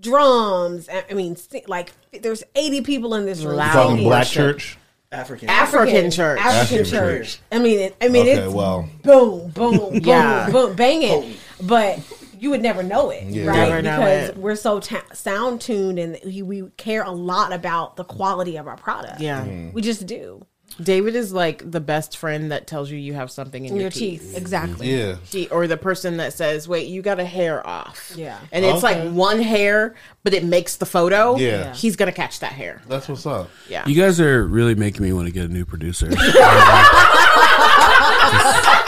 [0.00, 1.36] drums I I mean,
[1.66, 1.92] like
[2.22, 3.56] there's 80 people in this room.
[3.56, 4.78] Loud Talking black church.
[5.10, 5.48] African.
[5.48, 6.38] African church.
[6.38, 6.90] African, African church.
[6.90, 7.40] church.
[7.50, 8.88] I mean, it, I mean, Okay, it's well.
[9.02, 10.50] boom, boom, boom, Yeah.
[10.50, 11.34] boom, banging.
[11.62, 11.98] But
[12.38, 13.46] you would never know it, Yeah.
[13.46, 13.68] right?
[13.68, 14.36] Never know because it.
[14.38, 18.66] we're so ta- sound tuned and we, we care a lot about the quality of
[18.66, 19.20] our product.
[19.20, 19.44] Yeah.
[19.72, 20.44] we just do.
[20.80, 23.82] David is like the best friend that tells you you have something in In your,
[23.84, 24.20] your teeth.
[24.20, 24.94] teeth, exactly.
[24.96, 25.16] Yeah.
[25.24, 28.38] He, or the person that says, "Wait, you got a hair off." Yeah.
[28.52, 29.02] and it's Okay.
[29.06, 31.36] like one hair, but it makes the photo.
[31.36, 31.72] Yeah.
[31.74, 32.82] he's gonna catch that hair.
[32.86, 33.48] That's what's up.
[33.68, 36.10] Yeah, You guys are really making me want to get a new producer.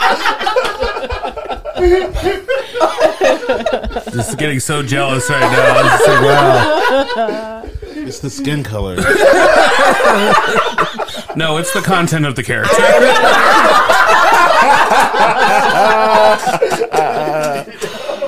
[4.11, 5.77] Just getting so jealous right now.
[5.77, 7.63] I'm just like, wow.
[7.83, 8.97] It's the skin color.
[11.33, 12.75] No, it's the content of the character.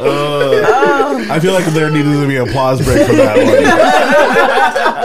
[0.06, 3.38] Uh, I feel like there needed to be an applause break for that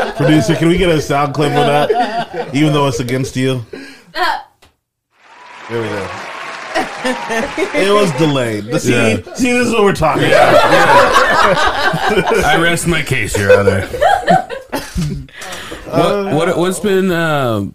[0.09, 0.17] one.
[0.17, 2.53] Producer, can we get a sound clip of that?
[2.53, 3.65] Even though it's against you.
[4.15, 4.39] Uh.
[5.71, 6.09] There we go.
[7.75, 8.65] It was delayed.
[8.65, 9.17] The- See, Yeah.
[9.35, 10.55] see, this is what we're talking about.
[12.45, 13.87] I rest my case, Your Honor.
[15.87, 17.75] what, what what's been um,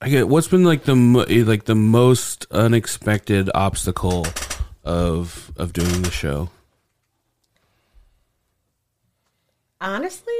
[0.00, 4.26] I get what's been like the mo- like the most unexpected obstacle
[4.84, 6.50] of of doing the show?
[9.80, 10.34] Honestly,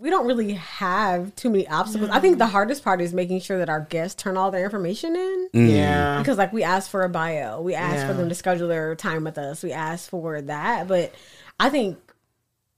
[0.00, 2.10] we don't really have too many obstacles.
[2.10, 5.14] I think the hardest part is making sure that our guests turn all their information
[5.14, 5.48] in.
[5.52, 5.76] Mm.
[5.76, 6.18] yeah.
[6.18, 9.24] because like we asked for a bio we asked for them to schedule their time
[9.24, 11.12] with us we asked for that but
[11.58, 11.98] i think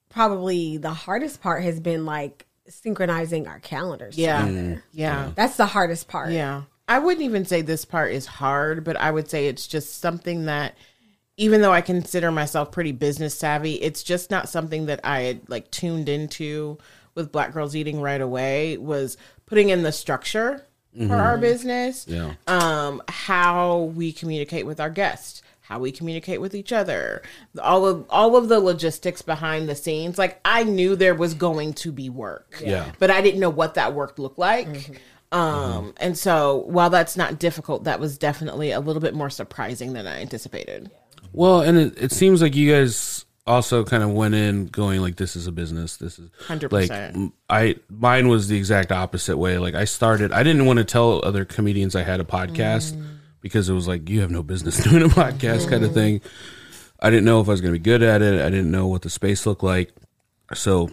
[0.08, 4.42] probably the hardest part has been like synchronizing our calendars Yeah.
[4.42, 4.46] Mm.
[4.46, 4.84] together.
[4.92, 5.30] Yeah.
[5.34, 6.62] that's the hardest part Yeah.
[6.88, 10.46] I wouldn't even say this part is hard, but I would say it's just something
[10.46, 10.74] that
[11.36, 15.48] even though I consider myself pretty business savvy, it's just not something that I had
[15.48, 16.76] like tuned into
[17.14, 20.66] with Black Girls Eating right away was putting in the structure
[21.06, 22.06] for our business.
[22.06, 22.34] Yeah.
[22.46, 27.22] Um how we communicate with our guests, how we communicate with each other,
[27.62, 30.18] all of all of the logistics behind the scenes.
[30.18, 32.62] Like I knew there was going to be work.
[32.64, 32.92] Yeah.
[32.98, 35.00] But I didn't know what that work looked like.
[35.32, 39.94] Um, and so while that's not difficult, that was definitely a little bit more surprising
[39.94, 40.90] than I anticipated.
[41.32, 45.16] Well, and it, it seems like you guys also kind of went in going like
[45.16, 45.96] this is a business.
[45.96, 46.72] This is 100%.
[46.72, 49.58] like I mine was the exact opposite way.
[49.58, 53.18] Like I started I didn't want to tell other comedians I had a podcast mm.
[53.40, 55.94] because it was like you have no business doing a podcast kind of mm.
[55.94, 56.20] thing.
[57.00, 58.40] I didn't know if I was going to be good at it.
[58.40, 59.92] I didn't know what the space looked like.
[60.54, 60.90] So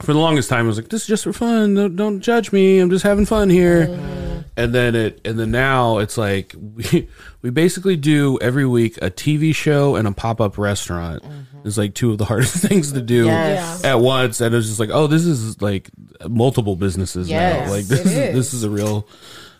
[0.00, 1.74] for the longest time I was like this is just for fun.
[1.74, 2.78] Don't, don't judge me.
[2.78, 3.88] I'm just having fun here.
[3.90, 4.42] Uh-huh.
[4.56, 7.08] And then it and then now it's like we
[7.42, 11.22] we basically do every week a TV show and a pop-up restaurant.
[11.22, 11.66] Mm-hmm.
[11.66, 13.84] It's like two of the hardest things to do Yes.
[13.84, 15.90] at once and it's just like oh this is like
[16.28, 17.72] multiple businesses Yes, now.
[17.74, 18.34] Like this it is, is.
[18.34, 19.06] this is a real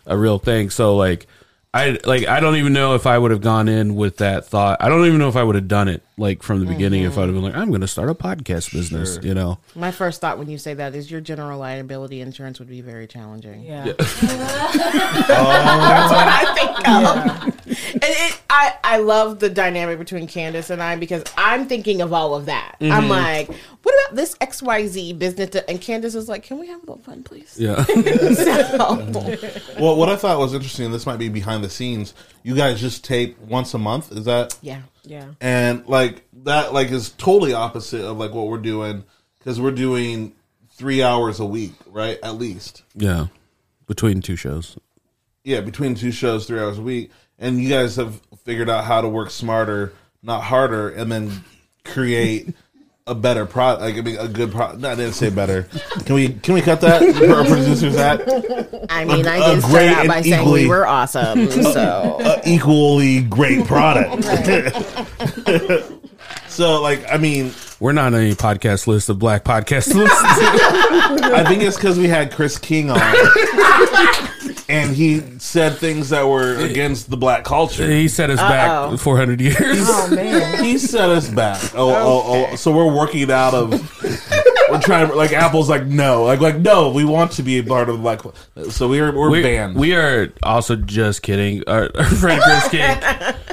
[0.05, 0.69] a real thing.
[0.69, 1.27] So like
[1.75, 4.77] I like I don't even know if I would have gone in with that thought.
[4.79, 7.17] I don't even know if I would have done it like from the beginning if
[7.17, 9.57] I'd have been like I'm going to start a podcast business, you know.
[9.75, 13.07] My first thought when you say that is your general liability insurance would be very
[13.07, 13.63] challenging.
[13.63, 14.07] yeah, That's
[16.11, 16.87] what I think
[17.57, 17.62] of.
[17.93, 22.13] And it, I, I love the dynamic between Candace and I because I'm thinking of
[22.13, 22.75] all of that.
[22.81, 23.09] I'm mm-hmm.
[23.09, 23.49] like,
[23.83, 25.49] what about this XYZ business?
[25.51, 27.55] to- and Candace is like, can we have a little fun, please?
[27.57, 27.83] Yeah.
[28.33, 28.95] So,
[29.79, 32.13] Well, what I thought was interesting, this might be behind the scenes.
[32.43, 34.57] You guys just tape once a month, is that?
[34.61, 34.81] yeah.
[35.03, 35.27] yeah.
[35.41, 39.03] And like that, like is totally opposite of like what we're doing
[39.39, 40.33] because we're doing
[40.71, 42.17] three hours a week, right?
[42.23, 43.27] At least, yeah.
[43.87, 44.77] Between two shows.
[45.43, 47.11] yeah, between two shows, three hours a week.
[47.43, 51.43] And you guys have figured out how to work smarter, not harder, and then
[51.83, 52.55] create
[53.05, 53.81] a better product.
[53.81, 54.79] Like I mean, a good product.
[54.79, 55.63] No, I didn't say better.
[56.05, 57.01] Can we can we cut that?
[57.03, 58.21] Our producers at
[58.89, 61.49] I mean, I a did start out by saying equally- we were awesome.
[61.73, 64.23] So a equally great product.
[66.47, 67.51] so like I mean,
[67.83, 70.17] We're not on any podcast list of black podcast lists.
[70.17, 72.97] I think it's because we had Chris King on.
[74.69, 77.85] And he said things that were against the black culture.
[77.85, 78.91] he set us Uh-oh.
[78.91, 79.57] back 400 years.
[79.59, 80.63] Oh man.
[80.63, 81.61] He set us back.
[81.75, 82.55] Oh, oh, oh.
[82.55, 83.71] So we're working out of.
[84.69, 86.89] We're trying to like Apple's like no, like like no.
[86.89, 88.21] We want to be a part of the black.
[88.71, 89.75] So we're we're we, banned.
[89.75, 91.63] we are also just kidding.
[91.67, 92.97] Our, our friend Chris King,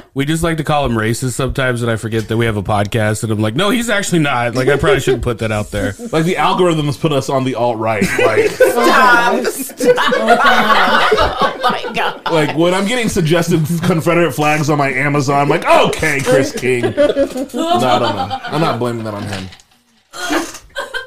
[0.13, 2.63] we just like to call him racist sometimes, and I forget that we have a
[2.63, 4.55] podcast, and I'm like, no, he's actually not.
[4.55, 5.93] Like, I probably shouldn't put that out there.
[6.11, 8.03] like the algorithms put us on the alt right.
[8.19, 10.13] Like stop, stop.
[10.13, 12.25] oh my god.
[12.29, 16.81] like when I'm getting suggested Confederate flags on my Amazon, I'm like okay, Chris King.
[16.81, 18.39] No, I don't know.
[18.43, 19.47] I'm not blaming that on him.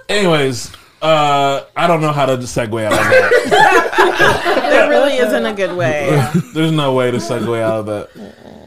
[0.08, 4.66] Anyways, uh, I don't know how to segue out of that.
[4.70, 6.30] There really isn't a good way.
[6.54, 8.63] There's no way to segue out of that.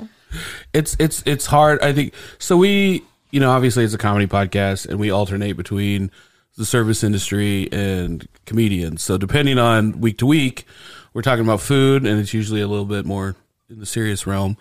[0.77, 1.81] It's it's it's hard.
[1.81, 2.55] I think so.
[2.57, 6.11] We you know obviously it's a comedy podcast, and we alternate between
[6.57, 9.01] the service industry and comedians.
[9.01, 10.65] So depending on week to week,
[11.13, 13.35] we're talking about food, and it's usually a little bit more
[13.69, 14.57] in the serious realm.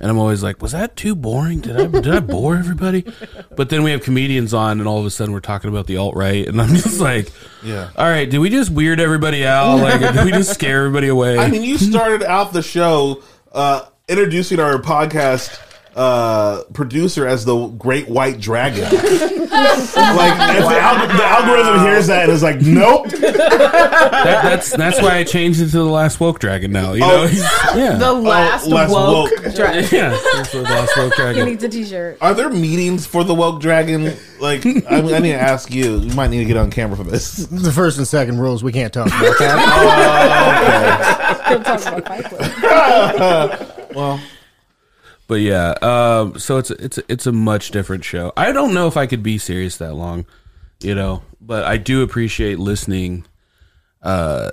[0.00, 1.60] And I'm always like, was that too boring?
[1.60, 3.04] Did I did I bore everybody?
[3.56, 5.96] But then we have comedians on, and all of a sudden we're talking about the
[5.96, 7.30] alt right, and I'm just like,
[7.64, 7.90] Yeah.
[7.96, 9.76] all right, did we just weird everybody out?
[9.76, 11.38] Like, did we just scare everybody away?
[11.38, 15.58] I mean, you started out the show uh, introducing our podcast
[15.96, 18.82] uh, producer as the Great White Dragon.
[18.84, 23.08] like, if the, alg- the algorithm hears that and is like, nope.
[23.08, 26.92] That, that's that's why I changed it to the last woke dragon now.
[26.92, 27.26] You know, Oh.
[27.30, 27.42] He's-
[27.76, 29.54] yeah, The last, less woke, woke.
[29.54, 31.46] dra- yeah, that's the last woke He dragon.
[31.46, 32.18] needs a t-shirt.
[32.20, 34.14] Are there meetings for the woke dragon?
[34.40, 35.98] Like, I, I need to ask you.
[35.98, 37.38] You might need to get on camera for this.
[37.38, 41.44] The first and second rules, we can't talk about that.
[41.48, 42.24] He'll talk about Fight
[43.18, 43.74] Club.
[43.98, 44.20] Well,
[45.26, 48.32] But yeah, um, so it's it's it's a much different show.
[48.36, 50.24] I don't know if I could be serious that long,
[50.80, 53.26] you know, but I do appreciate listening,
[54.02, 54.50] uh,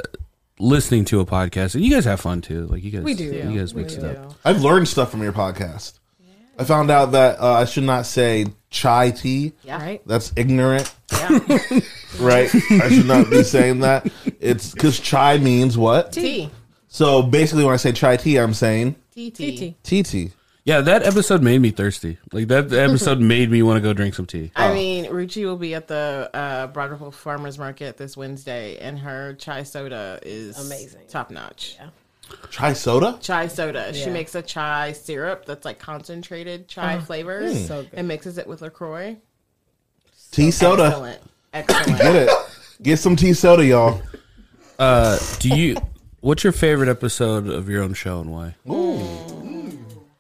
[0.60, 2.66] listening to a podcast, and you guys have fun too.
[2.68, 3.24] Like you guys, We do.
[3.26, 4.08] You guys We mix it do.
[4.08, 4.34] up.
[4.44, 6.00] I've learned stuff from your podcast.
[6.58, 9.54] I found out that uh, I should not say chai tea.
[9.64, 9.78] Yeah.
[9.78, 10.02] Right?
[10.08, 10.94] That's ignorant.
[11.12, 11.28] Yeah.
[12.20, 12.50] right?
[12.72, 14.10] I should not be saying that.
[14.40, 16.14] It's because chai means what?
[16.14, 16.50] Tea.
[16.88, 19.32] So basically, when I say chai tea, I'm saying T.
[19.32, 19.82] TT.
[19.84, 20.32] tea tea.
[20.66, 22.18] Yeah, that episode made me thirsty.
[22.34, 24.52] Like that episode made me want to go drink some tea.
[24.56, 29.34] I mean, Ruchi will be at the uh, Broadway Farmers Market this Wednesday, and her
[29.36, 31.02] chai soda is Amazing.
[31.08, 31.78] top notch.
[32.50, 33.18] Chai soda?
[33.22, 33.94] Chai soda.
[33.94, 37.92] She makes a chai syrup that's like concentrated chai flavors So good.
[37.94, 39.16] and mixes it with Lacroix.
[40.32, 40.88] Tea soda.
[40.88, 41.22] Excellent.
[41.54, 42.00] Excellent.
[42.00, 42.30] Get it.
[42.82, 44.02] Get some tea soda, y'all.
[44.78, 45.78] Uh, do you?
[46.26, 48.56] What's your favorite episode of your own show and why?
[48.68, 48.98] Ooh.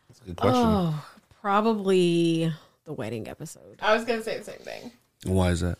[0.07, 0.61] That's a good question.
[0.63, 1.05] Oh,
[1.41, 2.53] Probably
[2.83, 3.79] the wedding episode.
[3.81, 4.91] I was gonna say the same thing.
[5.23, 5.79] Why is that?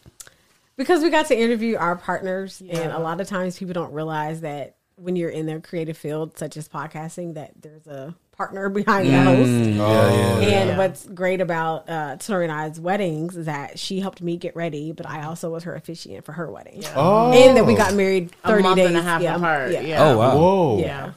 [0.78, 4.42] Because we got to interview our partners, and a lot of times people don't realize
[4.42, 9.10] that when you're in their creative field, such as podcasting, that there's a partner behind
[9.10, 9.50] the host.
[9.50, 14.56] And what's great about uh, Tori and I's weddings is that she helped me get
[14.56, 16.84] ready, but I also was her officiant for her wedding.
[16.96, 17.32] Oh.
[17.32, 19.72] And that we got married A 30 month days and a half yeah, apart.
[19.72, 19.82] Yeah.
[19.82, 20.04] Yeah.
[20.04, 20.38] Oh wow!
[20.38, 20.80] Whoa.
[20.80, 21.14] Yeah.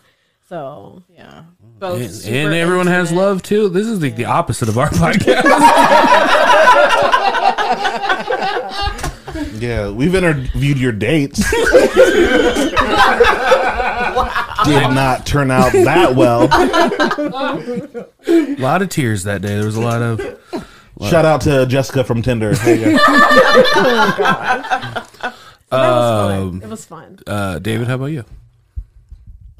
[0.48, 1.44] So Yeah.
[1.78, 3.68] Both And, and everyone has love too.
[3.68, 5.44] This is the, the opposite of our podcast.
[9.58, 11.38] Yeah, we've interviewed your dates.
[14.64, 16.42] Did not turn out that well.
[18.26, 19.54] a lot of tears that day.
[19.56, 20.20] There was a lot of.
[21.08, 22.54] Shout out to Jessica from Tinder.
[22.54, 22.98] Hey, guys.
[25.20, 25.34] that
[25.70, 26.62] was Um, fun.
[26.62, 27.18] It was fun.
[27.26, 28.24] Uh, David, how about you?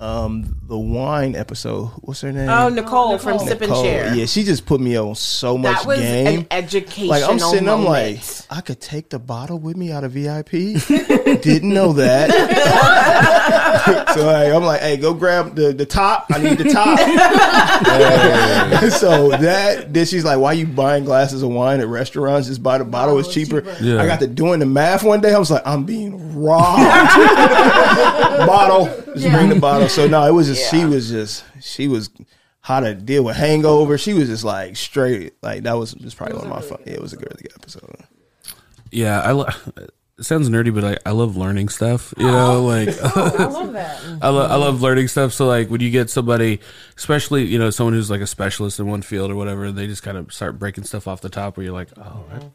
[0.00, 1.86] Um, the wine episode.
[2.02, 2.48] What's her name?
[2.48, 3.82] Oh, Nicole, from Sip and Nicole.
[3.82, 4.14] Share.
[4.14, 6.40] Yeah, she just put me on so much that was game.
[6.40, 8.20] an educational like I'm sitting, I'm like.
[8.48, 10.50] I could take the bottle with me out of VIP.
[11.42, 12.30] Didn't know that.
[14.14, 16.26] so like, I'm like, hey, go grab the the top.
[16.30, 16.96] I need the top.
[18.92, 22.46] so that then she's like, why you buying glasses of wine at restaurants?
[22.46, 23.18] Just buy the bottle.
[23.18, 23.64] It's cheaper.
[23.80, 24.00] Yeah.
[24.00, 25.34] I got to doing the math one day.
[25.34, 26.84] I was like, I'm being robbed.
[28.46, 28.86] bottle.
[29.16, 29.87] Just bring the bottle.
[29.98, 32.10] So no, it was just she was just she was
[32.60, 33.98] how to deal with hangover.
[33.98, 35.34] She was just like straight.
[35.42, 36.78] Like that was just probably one of my fun.
[36.86, 37.96] Yeah, it was a good, good episode.
[38.90, 39.32] Yeah, I.
[39.32, 39.48] Lo-
[40.18, 42.12] it sounds nerdy, but I, I love learning stuff.
[42.16, 44.02] You know, like I love that.
[44.22, 45.32] I, lo- I love learning stuff.
[45.32, 46.60] So like when you get somebody,
[46.96, 50.02] especially you know someone who's like a specialist in one field or whatever, they just
[50.02, 52.50] kind of start breaking stuff off the top where you're like, oh, that, How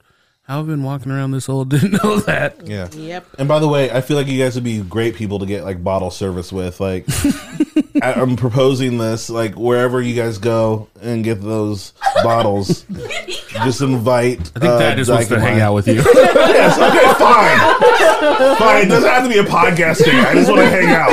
[0.45, 2.67] I've been walking around this old didn't know that.
[2.67, 2.89] Yeah.
[2.91, 3.27] Yep.
[3.39, 5.63] And by the way, I feel like you guys would be great people to get
[5.63, 6.79] like bottle service with.
[6.81, 7.05] Like,
[8.01, 9.29] I, I'm proposing this.
[9.29, 12.83] Like, wherever you guys go and get those bottles,
[13.47, 14.39] just invite.
[14.55, 15.95] I think that just wants to hang out with you.
[15.95, 16.77] Yes.
[16.77, 17.13] Okay.
[17.17, 18.57] Fine.
[18.57, 18.85] Fine.
[18.85, 20.19] It doesn't have to be a podcast thing.
[20.19, 21.09] I just want to hang out.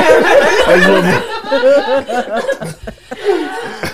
[0.67, 2.85] I just want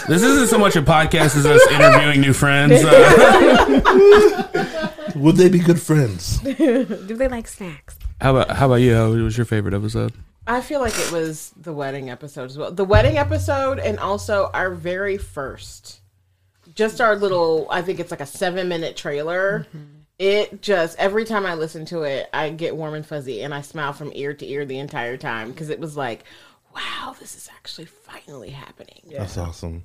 [0.00, 2.82] to, this isn't so much a podcast as us interviewing new friends.
[2.84, 3.82] Uh,
[5.14, 6.38] would they be good friends?
[6.40, 7.98] Do they like snacks?
[8.20, 8.94] how about how about you?
[8.94, 10.12] How was your favorite episode?
[10.46, 12.70] I feel like it was the wedding episode as well.
[12.70, 16.00] The wedding episode and also our very first.
[16.74, 19.66] Just our little I think it's like a 7 minute trailer.
[19.68, 19.84] Mm-hmm.
[20.18, 23.60] It just every time I listen to it, I get warm and fuzzy and I
[23.60, 26.24] smile from ear to ear the entire time because it was like,
[26.74, 29.02] wow, this is actually finally happening.
[29.10, 29.84] That's awesome.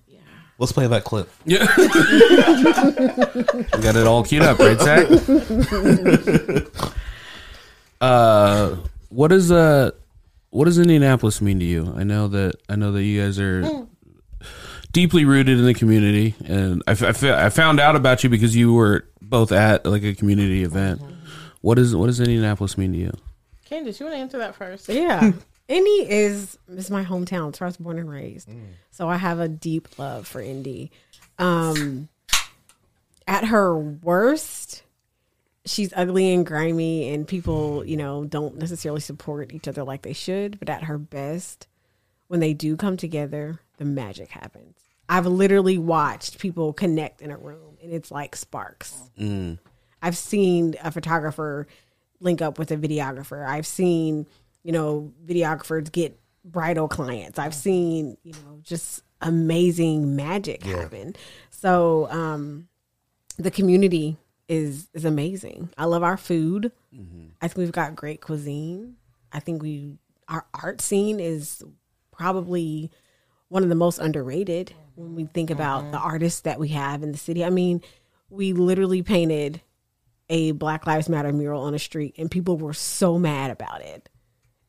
[0.62, 0.64] Yeah.
[0.64, 1.30] Let's play that clip.
[1.45, 1.62] Yeah,
[3.78, 5.07] we got it all queued up, right, Zach?
[8.01, 8.76] uh,
[9.09, 9.91] what is uh,
[10.51, 11.93] what does Indianapolis mean to you?
[11.97, 13.88] I know that I know that you guys are
[14.91, 18.30] deeply rooted in the community, and I, f- I, f- I found out about you
[18.30, 21.01] because you were both at like a community event.
[21.62, 23.12] What is what does Indianapolis mean to you?
[23.66, 24.89] Candace, you want to answer that first?
[24.89, 25.32] Yeah.
[25.72, 27.49] Indy is is my hometown.
[27.49, 28.49] It's where I was born and raised.
[28.91, 30.91] So I have a deep love for Indy.
[31.39, 32.09] Um
[33.28, 34.84] at her worst,
[35.65, 40.11] she's ugly and grimy and people, you know, don't necessarily support each other like they
[40.13, 41.67] should, but at her best,
[42.28, 44.76] when they do come together, the magic happens.
[45.07, 49.09] I've literally watched people connect in a room and it's like sparks.
[50.01, 51.67] I've seen a photographer
[52.19, 53.47] link up with a videographer.
[53.47, 54.28] I've seen,
[54.64, 57.39] you know, videographers get bridal clients.
[57.39, 61.16] I've seen, you know, just amazing magic happen.
[61.49, 62.68] So, um,
[63.38, 65.70] the community is is amazing.
[65.78, 66.72] I love our food.
[67.41, 68.97] I think we've got great cuisine.
[69.32, 69.97] I think we
[70.28, 71.64] our art scene is
[72.12, 72.91] probably
[73.47, 77.12] one of the most underrated when we think about the artists that we have in
[77.12, 77.43] the city.
[77.43, 77.82] I mean,
[78.30, 79.62] we literally painted
[80.30, 84.07] a Black Lives Matter mural on a street and people were so mad about it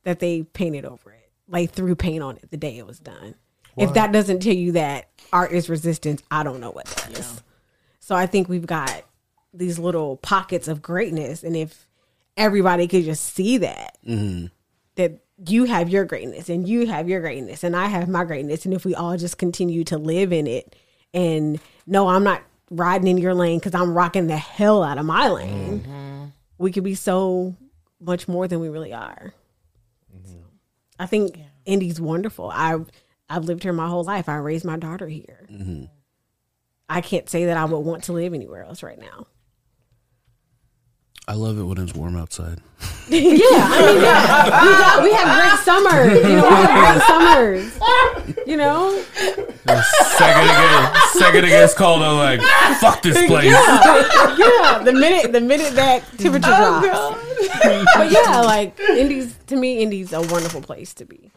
[0.03, 1.29] that they painted over it.
[1.47, 3.35] Like threw paint on it the day it was done.
[3.75, 7.41] If that doesn't tell you that art is resistance, I don't know what does.
[7.99, 9.03] So I think we've got
[9.53, 11.87] these little pockets of greatness, and if
[12.37, 14.47] everybody could just see that, mm-hmm.
[14.95, 18.65] that you have your greatness and you have your greatness and I have my greatness,
[18.65, 20.75] and if we all just continue to live in it,
[21.13, 25.05] and no, I'm not riding in your lane because I'm rocking the hell out of
[25.05, 26.25] my lane, mm-hmm.
[26.57, 27.55] we could be so
[27.99, 29.33] much more than we really are.
[31.03, 32.49] So, I think Indy's wonderful.
[32.49, 32.77] I
[33.29, 34.29] I've lived here my whole life.
[34.29, 35.47] I raised my daughter here.
[35.51, 35.85] Mm-hmm.
[36.89, 39.27] I can't say that I would want to live anywhere else right now.
[41.27, 42.59] I love it when it's warm outside.
[43.07, 46.23] yeah, I mean, yeah, we, got, we have great summers.
[46.23, 48.47] You know, we have great summers.
[48.47, 49.03] You know,
[49.65, 52.01] Second again, second against called.
[52.01, 52.41] I'm like,
[52.79, 53.45] fuck this place.
[53.45, 54.81] yeah.
[54.83, 57.95] The minute the minute that temperature oh, drops.
[57.95, 61.31] But yeah, like Indy's to me, Indy's a wonderful place to be,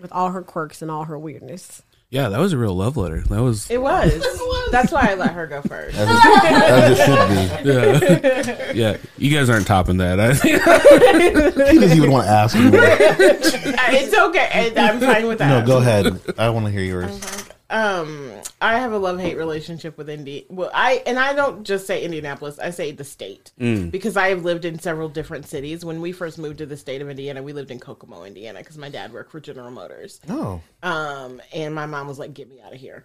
[0.00, 1.82] with all her quirks and all her weirdness.
[2.14, 3.22] Yeah, that was a real love letter.
[3.22, 4.24] That was It was.
[4.70, 5.96] That's why I let her go first.
[5.98, 8.72] As it, as it should be.
[8.72, 8.72] yeah.
[8.72, 8.96] yeah.
[9.18, 10.20] You guys aren't topping that.
[10.20, 10.62] I think.
[11.74, 12.70] He doesn't even want to ask me.
[12.72, 14.72] it's okay.
[14.76, 15.48] I'm fine with that.
[15.48, 16.20] No, go ahead.
[16.38, 17.50] I want to hear yours.
[17.70, 20.46] Um I have a love hate relationship with Indy.
[20.50, 22.58] Well, I and I don't just say Indianapolis.
[22.58, 23.52] I say the state
[23.90, 25.84] because I have lived in several different cities.
[25.84, 28.76] When we first moved to the state of Indiana, we lived in Kokomo, Indiana, because
[28.76, 30.20] my dad worked for General Motors.
[30.28, 30.60] Oh.
[30.82, 33.04] Um, and my mom was like, "Get me out of here."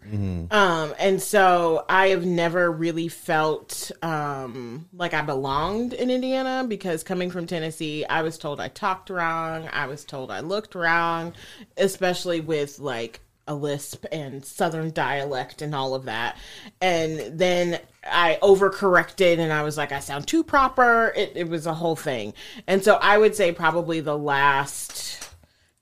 [0.51, 7.03] Um, and so I have never really felt um like I belonged in Indiana because
[7.03, 9.69] coming from Tennessee, I was told I talked wrong.
[9.71, 11.33] I was told I looked wrong,
[11.77, 16.37] especially with like a lisp and southern dialect and all of that.
[16.79, 21.11] And then I overcorrected and I was like, I sound too proper.
[21.17, 22.35] It, it was a whole thing.
[22.67, 25.33] And so I would say probably the last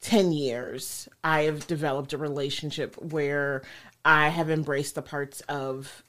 [0.02, 3.64] 10 years, I have developed a relationship where
[4.06, 6.04] I have embraced the parts of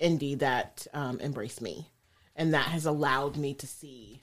[0.00, 1.86] Indy that um, embrace me.
[2.34, 4.20] And that has allowed me to see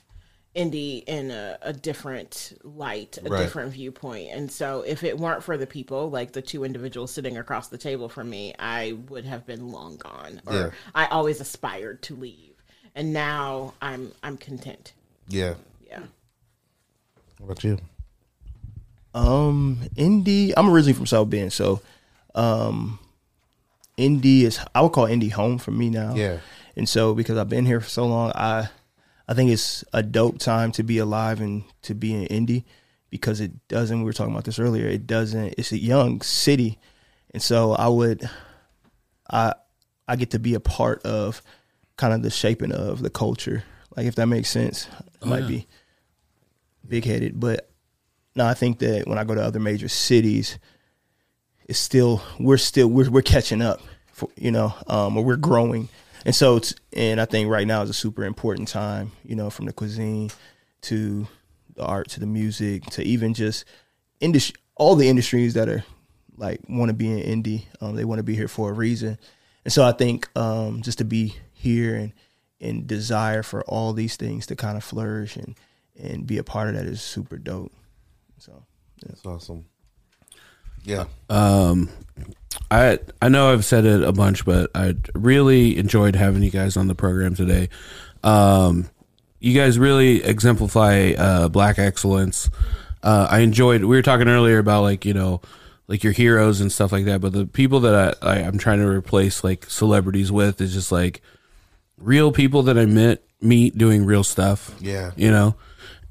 [0.56, 3.39] Indy in a, a different light, a Right.
[3.43, 4.30] different viewpoint.
[4.32, 7.78] And so if it weren't for the people, like the two individuals sitting across the
[7.78, 10.41] table from me, I would have been long gone.
[10.47, 10.70] Or Yeah.
[10.95, 12.56] I always aspired to leave.
[12.95, 14.93] And now I'm I'm content.
[15.28, 15.54] Yeah.
[15.88, 16.02] Yeah.
[17.38, 17.78] What about you?
[19.14, 20.56] Um, Indy.
[20.58, 21.82] I'm originally from South Bend, so
[22.36, 23.00] um,
[23.97, 26.16] Indy is I would call Indy home for me now.
[26.16, 26.39] Yeah.
[26.76, 28.70] And so because I've been here for so long, I
[29.30, 32.65] I think it's a dope time to be alive and to be in Indy
[33.11, 36.80] because it doesn't we were talking about this earlier, it doesn't it's a young city.
[37.32, 38.27] And so I would
[39.30, 39.53] I
[40.07, 41.43] I get to be a part of
[41.95, 43.63] kind of the shaping of the culture.
[43.95, 44.88] Like if that makes sense.
[45.21, 45.67] It might be
[46.88, 47.69] big headed, but
[48.36, 50.57] no, I think that when I go to other major cities,
[51.65, 53.80] it's still we're still we're we're catching up,
[54.11, 55.88] for, you know, um, or we're growing,
[56.26, 59.49] and so it's and I think right now is a super important time, you know,
[59.49, 60.32] from the cuisine
[60.82, 61.28] to
[61.76, 63.65] the art to the music to even just
[64.20, 65.84] industry, all the industries that are
[66.38, 69.17] like want to be in Indy, um, they want to be here for a reason,
[69.65, 72.13] and so I think um, just to be here and
[72.61, 75.55] and desire for all these things to kind of flourish and
[75.97, 77.74] and be a part of that is super dope.
[78.38, 78.63] So
[79.05, 79.65] That's awesome.
[80.84, 81.05] Yeah.
[82.71, 86.77] I I know I've said it a bunch, but I really enjoyed having you guys
[86.77, 87.69] on the program today.
[88.23, 88.89] Um,
[89.39, 92.49] you guys really exemplify uh, black excellence.
[93.01, 93.82] Uh, I enjoyed.
[93.82, 95.41] We were talking earlier about like you know,
[95.88, 97.21] like your heroes and stuff like that.
[97.21, 100.91] But the people that I, I I'm trying to replace like celebrities with is just
[100.91, 101.21] like
[101.97, 104.75] real people that I met meet doing real stuff.
[104.80, 105.11] Yeah.
[105.15, 105.55] you know,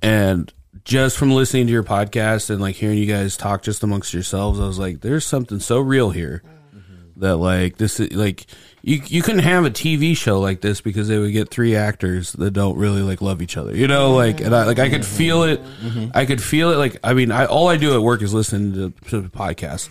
[0.03, 0.53] and
[0.89, 4.59] just from listening to your podcast and like hearing you guys talk just amongst yourselves,
[4.59, 6.43] I was like, there's something so real here
[6.75, 7.21] mm-hmm.
[7.21, 8.47] that like this is like
[8.81, 12.33] you you couldn't have a TV show like this because they would get three actors
[12.33, 13.77] that don't really like love each other.
[13.77, 15.17] You know, like and I like I could mm-hmm.
[15.17, 15.63] feel it.
[15.63, 16.07] Mm-hmm.
[16.15, 16.77] I could feel it.
[16.77, 19.91] Like I mean, I all I do at work is listen to, to the podcast.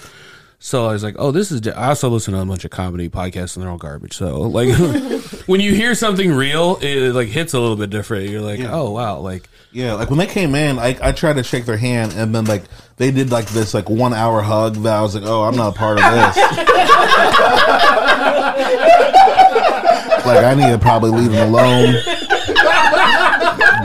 [0.58, 1.68] So I was like, oh, this is.
[1.68, 4.18] I also listen to a bunch of comedy podcasts and they're all garbage.
[4.18, 4.76] So like,
[5.45, 8.30] when you hear something real, it like hits a little bit different.
[8.30, 11.43] You're like, oh wow, like Yeah, like when they came in, I, I tried to
[11.43, 12.63] shake their hand, and then like
[12.95, 14.76] they did like this like one hour hug.
[14.78, 16.38] That I was like, oh, I'm not a part of this.
[20.26, 21.93] like I need to probably leave them alone.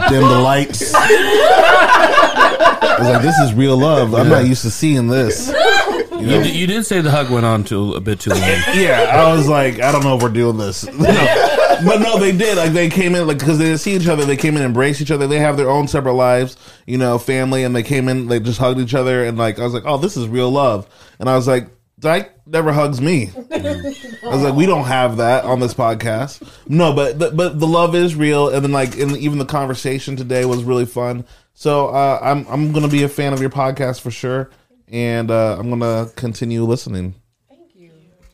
[0.08, 0.92] Dim the lights.
[0.94, 4.14] I was like, this is real love.
[4.14, 5.48] I'm not used to seeing this.
[5.48, 6.20] You know?
[6.20, 8.40] you, did- you did say the hug went on to a bit too long.
[8.74, 10.84] Yeah, I was like, I don't know if we're doing this.
[10.92, 11.58] No.
[11.84, 12.56] But no, they did.
[12.56, 14.24] Like they came in, like because they didn't see each other.
[14.24, 15.26] They came in, and embraced each other.
[15.26, 16.56] They have their own separate lives,
[16.86, 18.28] you know, family, and they came in.
[18.28, 20.88] They just hugged each other, and like I was like, oh, this is real love.
[21.18, 21.68] And I was like,
[22.04, 23.30] Ike never hugs me.
[23.52, 26.46] I was like, we don't have that on this podcast.
[26.68, 30.16] No, but the, but the love is real, and then like, and even the conversation
[30.16, 31.24] today was really fun.
[31.54, 34.50] So uh, I'm I'm gonna be a fan of your podcast for sure,
[34.88, 37.14] and uh, I'm gonna continue listening.
[37.48, 37.92] Thank you.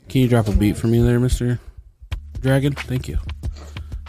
[0.08, 1.60] Can you drop a beat for me there, Mister
[2.40, 2.72] Dragon?
[2.72, 3.18] Thank you.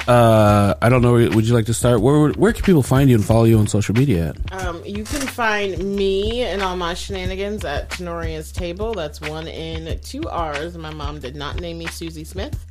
[0.08, 1.14] Uh, I don't know.
[1.14, 2.02] Would you like to start?
[2.02, 4.34] Where where can people find you and follow you on social media?
[4.52, 4.66] At?
[4.66, 8.94] Um, you can find me and all my shenanigans at Tenoria's Table.
[8.94, 10.78] That's one in two R's.
[10.78, 12.66] My mom did not name me Susie Smith.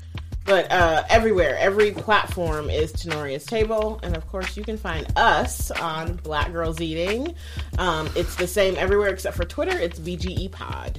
[0.44, 4.00] But uh, everywhere, every platform is Tenoria's Table.
[4.02, 7.34] And of course, you can find us on Black Girls Eating.
[7.76, 9.78] Um, it's the same everywhere except for Twitter.
[9.78, 10.98] It's BGE Pod.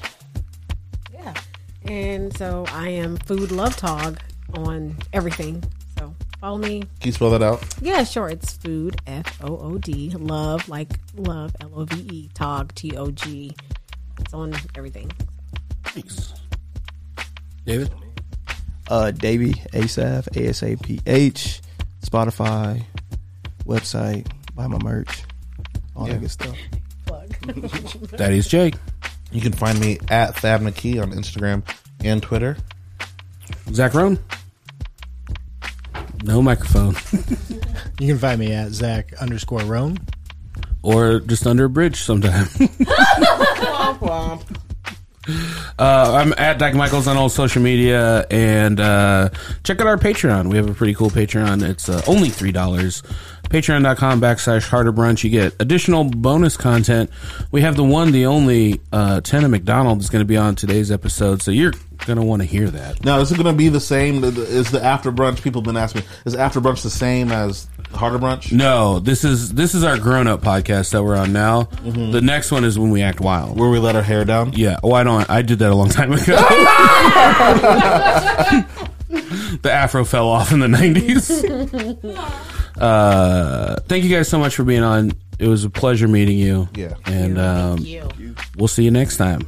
[1.11, 1.33] Yeah.
[1.83, 4.19] And so I am Food Love Tog
[4.53, 5.63] on everything.
[6.39, 6.79] So follow me.
[6.81, 7.63] Can you spell that out?
[7.81, 8.29] Yeah, sure.
[8.29, 10.11] It's food F O O D.
[10.11, 12.29] Love like love L O V E.
[12.33, 13.53] Tog T O G.
[14.19, 15.11] It's on everything.
[15.85, 16.33] Thanks,
[17.65, 17.91] David.
[18.89, 21.61] uh Davey Asaph, A S A P H,
[22.05, 22.83] Spotify,
[23.65, 25.23] website, buy my merch,
[25.95, 26.55] all that good stuff.
[28.17, 28.75] Daddy's Jake.
[29.31, 31.63] You can find me at Thab McKee on Instagram
[32.03, 32.57] and Twitter.
[33.71, 34.17] Zach Roan.
[36.23, 36.95] No microphone.
[37.99, 39.97] You can find me at Zach underscore Rome.
[40.83, 42.45] or just under a bridge sometime.
[42.45, 44.41] Womp womp.
[45.77, 49.29] Uh, I'm at Dak Michaels on all social media, and uh,
[49.63, 50.49] check out our Patreon.
[50.49, 51.61] We have a pretty cool Patreon.
[51.67, 53.03] It's uh, only three dollars.
[53.49, 55.23] Patreon.com backslash Heart of Brunch.
[55.23, 57.09] You get additional bonus content.
[57.51, 61.41] We have the one, the only uh, McDonald is going to be on today's episode,
[61.41, 61.73] so you're
[62.05, 63.03] going to want to hear that.
[63.03, 64.23] Now, is it going to be the same?
[64.23, 65.41] Is the after brunch?
[65.41, 66.07] People have been asking me.
[66.25, 68.51] Is after brunch the same as Heart of Brunch?
[68.51, 71.63] No, this is this is our grown up podcast that we're on now.
[71.63, 73.59] The next one is when we act wild.
[73.59, 74.53] Where we let our hair down?
[74.53, 74.79] Yeah.
[74.83, 75.27] Oh, I don't.
[75.29, 76.37] I did that a long time ago.
[79.61, 81.29] the afro fell off in the nineties.
[82.79, 85.11] uh, thank you guys so much for being on.
[85.39, 86.67] It was a pleasure meeting you.
[86.75, 86.93] Yeah.
[87.05, 88.07] And um, You.
[88.57, 89.47] we'll see you next time.